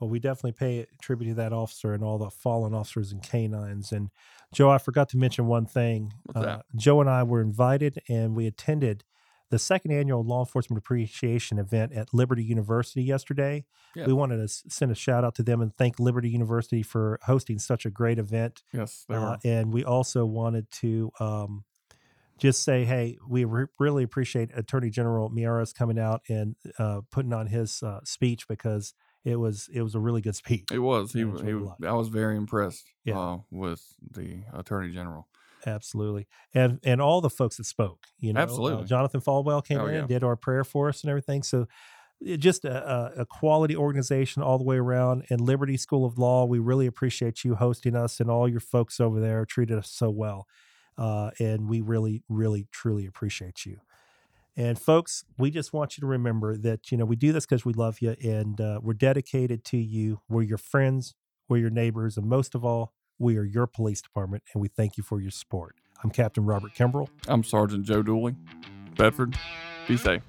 Well, 0.00 0.10
we 0.10 0.18
definitely 0.18 0.52
pay 0.52 0.86
tribute 1.00 1.28
to 1.28 1.34
that 1.36 1.52
officer 1.52 1.94
and 1.94 2.02
all 2.02 2.18
the 2.18 2.28
fallen 2.28 2.74
officers 2.74 3.12
and 3.12 3.22
canines. 3.22 3.92
And 3.92 4.10
Joe, 4.52 4.68
I 4.68 4.78
forgot 4.78 5.08
to 5.10 5.16
mention 5.16 5.46
one 5.46 5.64
thing. 5.64 6.12
That? 6.34 6.64
Joe 6.74 7.00
and 7.00 7.08
I 7.08 7.22
were 7.22 7.40
invited, 7.40 8.00
and 8.08 8.34
we 8.34 8.48
attended 8.48 9.04
the 9.52 9.58
second 9.58 9.90
annual 9.90 10.24
Law 10.24 10.40
Enforcement 10.40 10.78
Appreciation 10.78 11.58
event 11.58 11.92
at 11.92 12.14
Liberty 12.14 12.42
University 12.42 13.02
yesterday. 13.02 13.66
Yeah. 13.94 14.06
We 14.06 14.14
wanted 14.14 14.38
to 14.38 14.48
send 14.48 14.90
a 14.90 14.94
shout 14.94 15.24
out 15.24 15.34
to 15.34 15.42
them 15.42 15.60
and 15.60 15.76
thank 15.76 16.00
Liberty 16.00 16.30
University 16.30 16.82
for 16.82 17.20
hosting 17.24 17.58
such 17.58 17.84
a 17.84 17.90
great 17.90 18.18
event. 18.18 18.62
Yes, 18.72 19.04
they 19.10 19.14
Uh, 19.14 19.36
and 19.44 19.70
we 19.70 19.84
also 19.84 20.24
wanted 20.24 20.70
to 20.80 21.12
um, 21.20 21.64
just 22.38 22.64
say, 22.64 22.86
hey, 22.86 23.18
we 23.28 23.44
re- 23.44 23.66
really 23.78 24.04
appreciate 24.04 24.48
Attorney 24.56 24.88
General 24.88 25.28
Miyares 25.28 25.74
coming 25.74 25.98
out 25.98 26.22
and 26.30 26.56
uh, 26.78 27.02
putting 27.10 27.34
on 27.34 27.46
his 27.48 27.82
uh, 27.82 28.00
speech 28.04 28.48
because 28.48 28.94
it 29.22 29.36
was 29.36 29.68
it 29.70 29.82
was 29.82 29.94
a 29.94 30.00
really 30.00 30.22
good 30.22 30.34
speech. 30.34 30.64
It 30.72 30.78
was. 30.78 31.12
He, 31.12 31.20
I 31.20 31.24
was. 31.24 31.42
he 31.42 31.48
it 31.48 31.52
a 31.52 31.58
was. 31.58 31.66
lot. 31.66 31.86
I 31.86 31.92
was 31.92 32.08
very 32.08 32.38
impressed. 32.38 32.86
Yeah. 33.04 33.18
Uh, 33.18 33.38
with 33.50 33.84
the 34.10 34.44
Attorney 34.54 34.92
General. 34.92 35.28
Absolutely, 35.66 36.26
and 36.54 36.78
and 36.84 37.00
all 37.00 37.20
the 37.20 37.30
folks 37.30 37.56
that 37.56 37.64
spoke, 37.64 38.06
you 38.18 38.32
know, 38.32 38.40
uh, 38.40 38.42
Absolutely. 38.42 38.84
Jonathan 38.86 39.20
Falwell 39.20 39.64
came 39.64 39.78
Oh, 39.78 39.86
in, 39.86 39.94
yeah. 39.94 40.06
did 40.06 40.24
our 40.24 40.36
prayer 40.36 40.64
for 40.64 40.88
us 40.88 41.02
and 41.02 41.10
everything. 41.10 41.42
So, 41.42 41.66
just 42.38 42.64
a, 42.64 42.90
a, 43.18 43.22
a 43.22 43.26
quality 43.26 43.74
organization 43.76 44.42
all 44.42 44.58
the 44.58 44.64
way 44.64 44.76
around. 44.76 45.24
And 45.30 45.40
Liberty 45.40 45.76
School 45.76 46.04
of 46.04 46.18
Law, 46.18 46.44
we 46.46 46.58
really 46.58 46.86
appreciate 46.86 47.44
you 47.44 47.54
hosting 47.56 47.96
us, 47.96 48.20
and 48.20 48.30
all 48.30 48.48
your 48.48 48.60
folks 48.60 49.00
over 49.00 49.20
there 49.20 49.44
treated 49.44 49.78
us 49.78 49.90
so 49.90 50.10
well, 50.10 50.46
uh, 50.98 51.30
and 51.38 51.68
we 51.68 51.80
really, 51.80 52.22
really, 52.28 52.66
truly 52.70 53.06
appreciate 53.06 53.64
you. 53.66 53.78
And 54.56 54.78
folks, 54.78 55.24
we 55.38 55.50
just 55.50 55.72
want 55.72 55.96
you 55.96 56.02
to 56.02 56.06
remember 56.06 56.58
that 56.58 56.92
you 56.92 56.98
know 56.98 57.06
we 57.06 57.16
do 57.16 57.32
this 57.32 57.46
because 57.46 57.64
we 57.64 57.72
love 57.72 58.00
you, 58.02 58.14
and 58.22 58.60
uh, 58.60 58.80
we're 58.82 58.92
dedicated 58.94 59.64
to 59.66 59.78
you. 59.78 60.20
We're 60.28 60.42
your 60.42 60.58
friends, 60.58 61.14
we're 61.48 61.58
your 61.58 61.70
neighbors, 61.70 62.16
and 62.18 62.26
most 62.28 62.54
of 62.54 62.64
all, 62.64 62.92
we 63.22 63.38
are 63.38 63.44
your 63.44 63.66
police 63.66 64.02
department, 64.02 64.42
and 64.52 64.60
we 64.60 64.68
thank 64.68 64.96
you 64.96 65.02
for 65.02 65.20
your 65.20 65.30
support. 65.30 65.76
I'm 66.02 66.10
Captain 66.10 66.44
Robert 66.44 66.74
Kimbrel. 66.74 67.08
I'm 67.28 67.44
Sergeant 67.44 67.84
Joe 67.84 68.02
Dooley, 68.02 68.34
Bedford. 68.96 69.36
Be 69.86 69.96
safe. 69.96 70.22